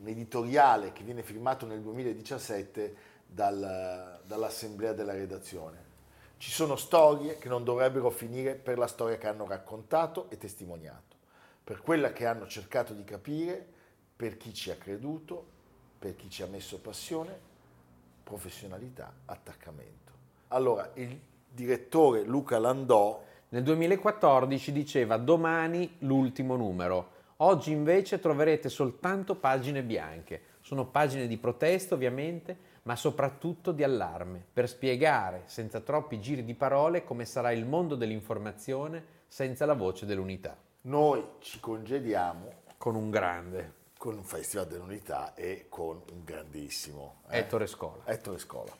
un 0.00 0.08
editoriale 0.08 0.92
che 0.92 1.02
viene 1.02 1.22
firmato 1.22 1.66
nel 1.66 1.80
2017 1.80 2.96
dal- 3.26 4.20
dall'assemblea 4.24 4.92
della 4.92 5.12
redazione. 5.12 5.92
Ci 6.36 6.50
sono 6.50 6.76
storie 6.76 7.38
che 7.38 7.48
non 7.48 7.64
dovrebbero 7.64 8.10
finire 8.10 8.54
per 8.54 8.78
la 8.78 8.86
storia 8.86 9.16
che 9.16 9.26
hanno 9.28 9.46
raccontato 9.46 10.26
e 10.30 10.36
testimoniato, 10.36 11.16
per 11.62 11.80
quella 11.80 12.12
che 12.12 12.26
hanno 12.26 12.46
cercato 12.46 12.92
di 12.92 13.04
capire, 13.04 13.66
per 14.14 14.36
chi 14.36 14.52
ci 14.52 14.70
ha 14.70 14.76
creduto, 14.76 15.52
per 15.98 16.16
chi 16.16 16.28
ci 16.28 16.42
ha 16.42 16.46
messo 16.46 16.78
passione, 16.80 17.38
professionalità, 18.22 19.12
attaccamento. 19.24 20.12
Allora, 20.48 20.90
il 20.94 21.18
direttore 21.48 22.22
Luca 22.22 22.58
Landò 22.58 23.22
Nel 23.54 23.62
2014 23.62 24.72
diceva 24.72 25.16
domani 25.16 25.96
l'ultimo 26.00 26.56
numero, 26.56 27.13
oggi 27.38 27.72
invece 27.72 28.20
troverete 28.20 28.68
soltanto 28.68 29.34
pagine 29.34 29.82
bianche. 29.82 30.42
Sono 30.60 30.86
pagine 30.86 31.26
di 31.26 31.36
protesta 31.36 31.94
ovviamente, 31.94 32.72
ma 32.84 32.96
soprattutto 32.96 33.72
di 33.72 33.82
allarme, 33.82 34.44
per 34.52 34.68
spiegare 34.68 35.42
senza 35.46 35.80
troppi 35.80 36.20
giri 36.20 36.44
di 36.44 36.54
parole 36.54 37.04
come 37.04 37.24
sarà 37.24 37.52
il 37.52 37.64
mondo 37.66 37.94
dell'informazione 37.94 39.04
senza 39.26 39.66
la 39.66 39.74
voce 39.74 40.06
dell'unità. 40.06 40.56
Noi 40.82 41.24
ci 41.40 41.60
congediamo 41.60 42.62
Con 42.76 42.94
un 42.94 43.10
grande. 43.10 43.82
con 43.98 44.16
un 44.18 44.24
Festival 44.24 44.66
dell'Unità 44.66 45.32
e 45.34 45.66
con 45.70 46.02
un 46.12 46.24
grandissimo 46.24 47.22
eh, 47.30 47.38
Ettore 47.38 47.66
Scola. 47.66 48.02
Ettore 48.04 48.38
Scola. 48.38 48.72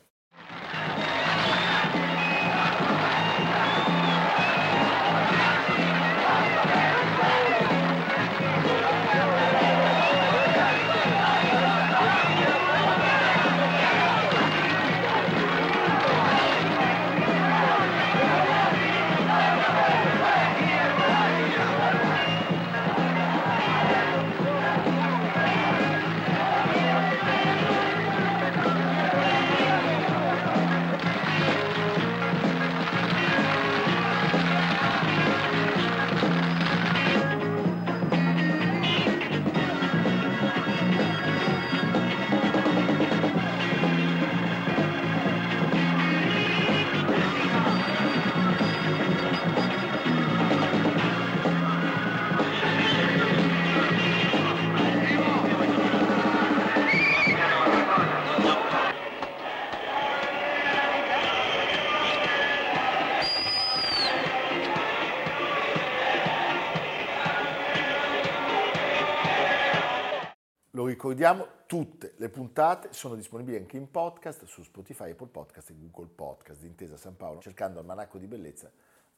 Ricordiamo, 71.15 71.63
tutte 71.65 72.13
le 72.17 72.27
puntate 72.27 72.89
sono 72.91 73.15
disponibili 73.15 73.55
anche 73.55 73.77
in 73.77 73.89
podcast 73.89 74.43
su 74.43 74.63
Spotify, 74.63 75.11
Apple 75.11 75.27
Podcast 75.27 75.69
e 75.69 75.75
Google 75.77 76.09
Podcast 76.13 76.59
di 76.59 76.67
Intesa 76.67 76.97
San 76.97 77.15
Paolo, 77.15 77.39
cercando 77.39 77.79
Almanacco 77.79 78.17
di 78.17 78.27
Bellezza 78.27 78.69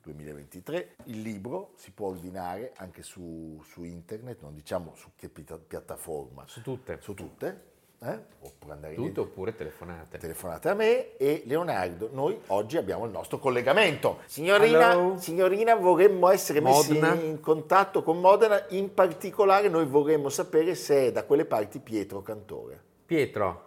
2023. 0.04 0.98
Il 1.06 1.22
libro 1.22 1.74
si 1.76 1.90
può 1.90 2.10
ordinare 2.10 2.74
anche 2.76 3.02
su, 3.02 3.60
su 3.64 3.84
internet, 3.84 4.42
non 4.42 4.54
diciamo 4.54 4.94
su 4.94 5.10
che 5.16 5.28
piattaforma. 5.28 6.46
Su 6.46 6.62
tutte. 6.62 7.00
Su 7.02 7.16
tutte, 7.16 7.67
eh? 8.00 8.20
oppure 8.42 8.74
andare 8.74 8.94
in 8.94 9.00
Tutte 9.02 9.20
oppure 9.22 9.56
telefonate. 9.56 10.18
telefonate 10.18 10.70
a 10.70 10.74
me 10.74 11.18
e 11.18 11.44
Leonardo. 11.46 12.10
Noi 12.12 12.40
oggi 12.48 12.78
abbiamo 12.78 13.06
il 13.06 13.12
nostro 13.12 13.40
collegamento. 13.40 14.20
Signorina, 14.26 14.92
Hello. 14.92 15.18
signorina 15.18 15.76
vorremmo 15.76 16.30
essere 16.30 16.60
messi 16.62 16.94
Modena. 16.94 17.14
in 17.22 17.40
contatto 17.40 18.04
con 18.04 18.20
Modena, 18.20 18.64
in 18.70 18.94
particolare 18.94 19.68
noi 19.70 19.86
vorremmo 19.86 20.30
sapere 20.30 20.76
se 20.76 21.08
è 21.08 21.12
da 21.12 21.24
quelle 21.24 21.46
parti 21.46 21.80
Pietro 21.80 22.22
Cantore. 22.22 22.82
Pietro, 23.06 23.64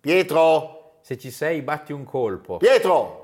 Pietro! 0.00 0.78
se 1.00 1.18
ci 1.18 1.30
sei 1.30 1.62
batti 1.62 1.92
un 1.92 2.04
colpo. 2.04 2.58
Pietro! 2.58 3.20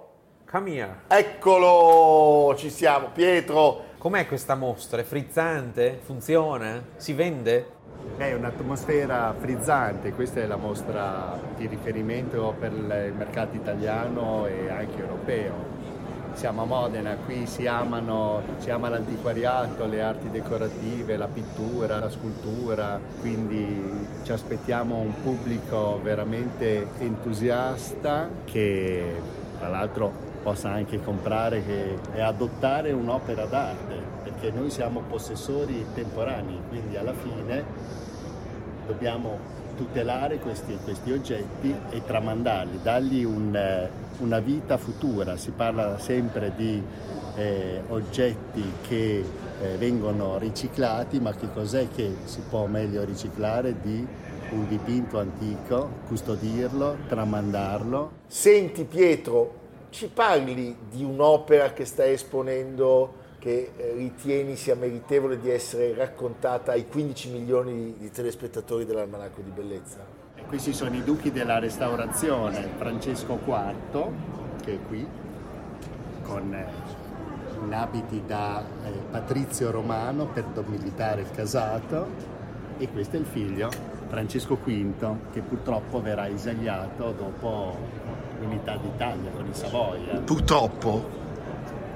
Come 0.50 0.70
here. 0.72 1.00
Eccolo! 1.08 2.54
Ci 2.56 2.70
siamo, 2.70 3.11
Pietro! 3.12 3.84
Com'è 3.98 4.26
questa 4.26 4.54
mostra? 4.54 5.00
È 5.00 5.04
frizzante? 5.04 5.98
Funziona? 6.02 6.82
Si 6.96 7.12
vende? 7.12 7.76
È 8.16 8.33
un'atmosfera 8.33 9.35
frizzante, 9.38 10.12
questa 10.12 10.40
è 10.40 10.47
la 10.47 10.57
mostra 10.57 11.38
di 11.57 11.66
riferimento 11.66 12.55
per 12.59 12.73
il 12.73 13.12
mercato 13.16 13.55
italiano 13.55 14.47
e 14.47 14.68
anche 14.71 14.99
europeo. 14.99 15.77
Siamo 16.33 16.62
a 16.62 16.64
Modena, 16.64 17.16
qui 17.16 17.47
si, 17.47 17.66
amano, 17.66 18.42
si 18.59 18.71
ama 18.71 18.88
l'antiquariato, 18.88 19.87
le 19.87 20.03
arti 20.03 20.31
decorative, 20.31 21.16
la 21.16 21.27
pittura, 21.27 21.99
la 21.99 22.11
scultura, 22.11 23.01
quindi 23.21 24.07
ci 24.23 24.33
aspettiamo 24.33 24.97
un 24.99 25.14
pubblico 25.23 26.01
veramente 26.03 26.87
entusiasta 26.99 28.29
che 28.44 29.16
tra 29.59 29.68
l'altro 29.68 30.27
possa 30.42 30.71
anche 30.71 31.03
comprare 31.03 31.62
e 32.14 32.21
adottare 32.21 32.92
un'opera 32.92 33.44
d'arte, 33.44 34.17
perché 34.38 34.57
noi 34.57 34.70
siamo 34.70 35.01
possessori 35.01 35.85
temporanei, 35.94 36.61
quindi 36.68 36.96
alla 36.96 37.12
fine 37.12 37.64
dobbiamo 38.87 39.57
tutelare 39.77 40.38
questi, 40.38 40.79
questi 40.85 41.11
oggetti 41.11 41.74
e 41.90 42.05
tramandarli, 42.05 42.79
dargli 42.81 43.24
un, 43.24 43.55
eh, 43.55 43.90
una 44.18 44.38
vita 44.38 44.77
futura. 44.77 45.37
Si 45.37 45.51
parla 45.51 45.98
sempre 45.98 46.53
di 46.55 46.81
eh, 47.35 47.83
oggetti 47.88 48.62
che 48.87 49.24
eh, 49.61 49.77
vengono 49.77 50.38
riciclati, 50.38 51.18
ma 51.18 51.35
che 51.35 51.48
cos'è 51.53 51.88
che 51.92 52.16
si 52.24 52.40
può 52.48 52.66
meglio 52.66 53.05
riciclare 53.05 53.74
di 53.81 54.07
un 54.51 54.68
dipinto 54.68 55.18
antico, 55.18 55.90
custodirlo, 56.07 56.96
tramandarlo? 57.09 58.12
Senti 58.29 58.85
Pietro, 58.85 59.55
ci 59.90 60.09
parli 60.09 60.77
di 60.90 61.03
un'opera 61.03 61.72
che 61.72 61.85
stai 61.85 62.12
esponendo 62.12 63.27
che 63.48 63.70
eh, 63.76 63.94
ritieni 63.96 64.56
sia 64.56 64.74
meritevole 64.74 65.40
di 65.40 65.48
essere 65.48 65.94
raccontata 65.94 66.72
ai 66.72 66.87
15 66.87 67.30
milioni 67.30 67.94
di, 67.96 68.11
telespettatori 68.11 68.84
dell'Almanacco 68.84 69.40
di 69.40 69.48
Bellezza? 69.48 70.04
E 70.34 70.42
questi 70.42 70.74
sono 70.74 70.94
i 70.94 71.02
duchi 71.02 71.32
della 71.32 71.58
restaurazione, 71.58 72.68
Francesco 72.76 73.40
IV, 73.42 74.11
che 74.62 74.74
è 74.74 74.78
qui, 74.87 75.06
con 76.24 76.52
eh, 76.52 76.66
in 77.64 77.72
abiti 77.72 78.22
da 78.26 78.62
eh, 78.84 78.90
patrizio 79.11 79.70
romano 79.70 80.26
per 80.26 80.44
militare 80.66 81.22
il 81.22 81.30
casato, 81.30 82.06
e 82.76 82.87
questo 82.90 83.16
è 83.16 83.18
il 83.18 83.24
figlio, 83.24 83.70
Francesco 84.08 84.58
V, 84.62 85.14
che 85.33 85.40
purtroppo 85.40 86.02
verrà 86.02 86.29
esagliato 86.29 87.12
dopo 87.12 87.77
l'unità 88.40 88.77
d'Italia 88.77 89.31
con 89.31 89.46
i 89.46 89.54
Savoia. 89.54 90.18
Purtroppo? 90.18 91.27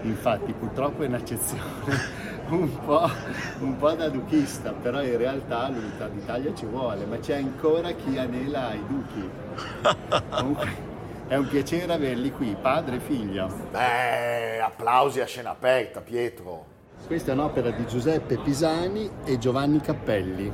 Infatti, 0.03 0.53
purtroppo 0.53 1.03
è 1.03 1.07
un'accezione 1.07 2.21
un 2.51 2.85
po', 2.85 3.09
un 3.61 3.77
po' 3.77 3.93
da 3.93 4.09
duchista, 4.09 4.73
però 4.73 5.03
in 5.03 5.17
realtà 5.17 5.69
l'unità 5.69 6.09
d'Italia 6.09 6.53
ci 6.55 6.67
vuole, 6.67 7.05
ma 7.05 7.19
c'è 7.19 7.37
ancora 7.37 7.93
chi 7.93 8.19
anela 8.19 8.69
ai 8.69 8.85
duchi. 8.87 9.31
Comunque 10.31 10.91
è 11.29 11.37
un 11.37 11.47
piacere 11.49 11.93
averli 11.93 12.33
qui, 12.33 12.57
padre 12.61 12.97
e 12.97 13.01
figlio. 13.01 13.49
Beh, 13.71 14.61
applausi 14.61 15.21
a 15.21 15.27
scena 15.27 15.51
aperta, 15.51 16.01
Pietro. 16.01 16.67
Questa 17.07 17.31
è 17.31 17.35
un'opera 17.35 17.71
di 17.71 17.87
Giuseppe 17.87 18.39
Pisani 18.39 19.09
e 19.25 19.39
Giovanni 19.39 19.81
Cappelli. 19.81 20.53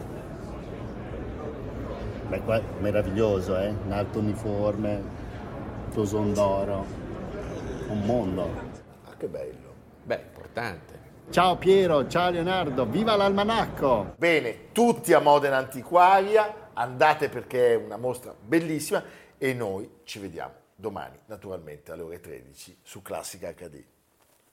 Beh, 2.28 2.40
qua 2.42 2.56
è 2.56 2.62
meraviglioso, 2.80 3.56
eh? 3.56 3.68
Un 3.68 3.92
alto 3.92 4.18
uniforme, 4.18 5.02
toson 5.92 6.34
d'oro, 6.34 6.84
un 7.88 8.00
mondo. 8.04 8.67
Che 9.18 9.26
bello. 9.26 9.74
Beh, 10.04 10.20
importante. 10.28 11.06
Ciao 11.30 11.56
Piero, 11.56 12.06
ciao 12.06 12.30
Leonardo, 12.30 12.86
viva 12.86 13.16
l'almanacco! 13.16 14.14
Bene, 14.16 14.70
tutti 14.70 15.12
a 15.12 15.18
Modena 15.18 15.56
Antiquaria, 15.56 16.70
andate 16.72 17.28
perché 17.28 17.72
è 17.72 17.74
una 17.74 17.96
mostra 17.96 18.32
bellissima 18.40 19.02
e 19.36 19.52
noi 19.52 19.90
ci 20.04 20.20
vediamo 20.20 20.54
domani, 20.74 21.18
naturalmente 21.26 21.90
alle 21.90 22.02
ore 22.02 22.20
13 22.20 22.78
su 22.82 23.02
Classica 23.02 23.52
HD. 23.52 23.84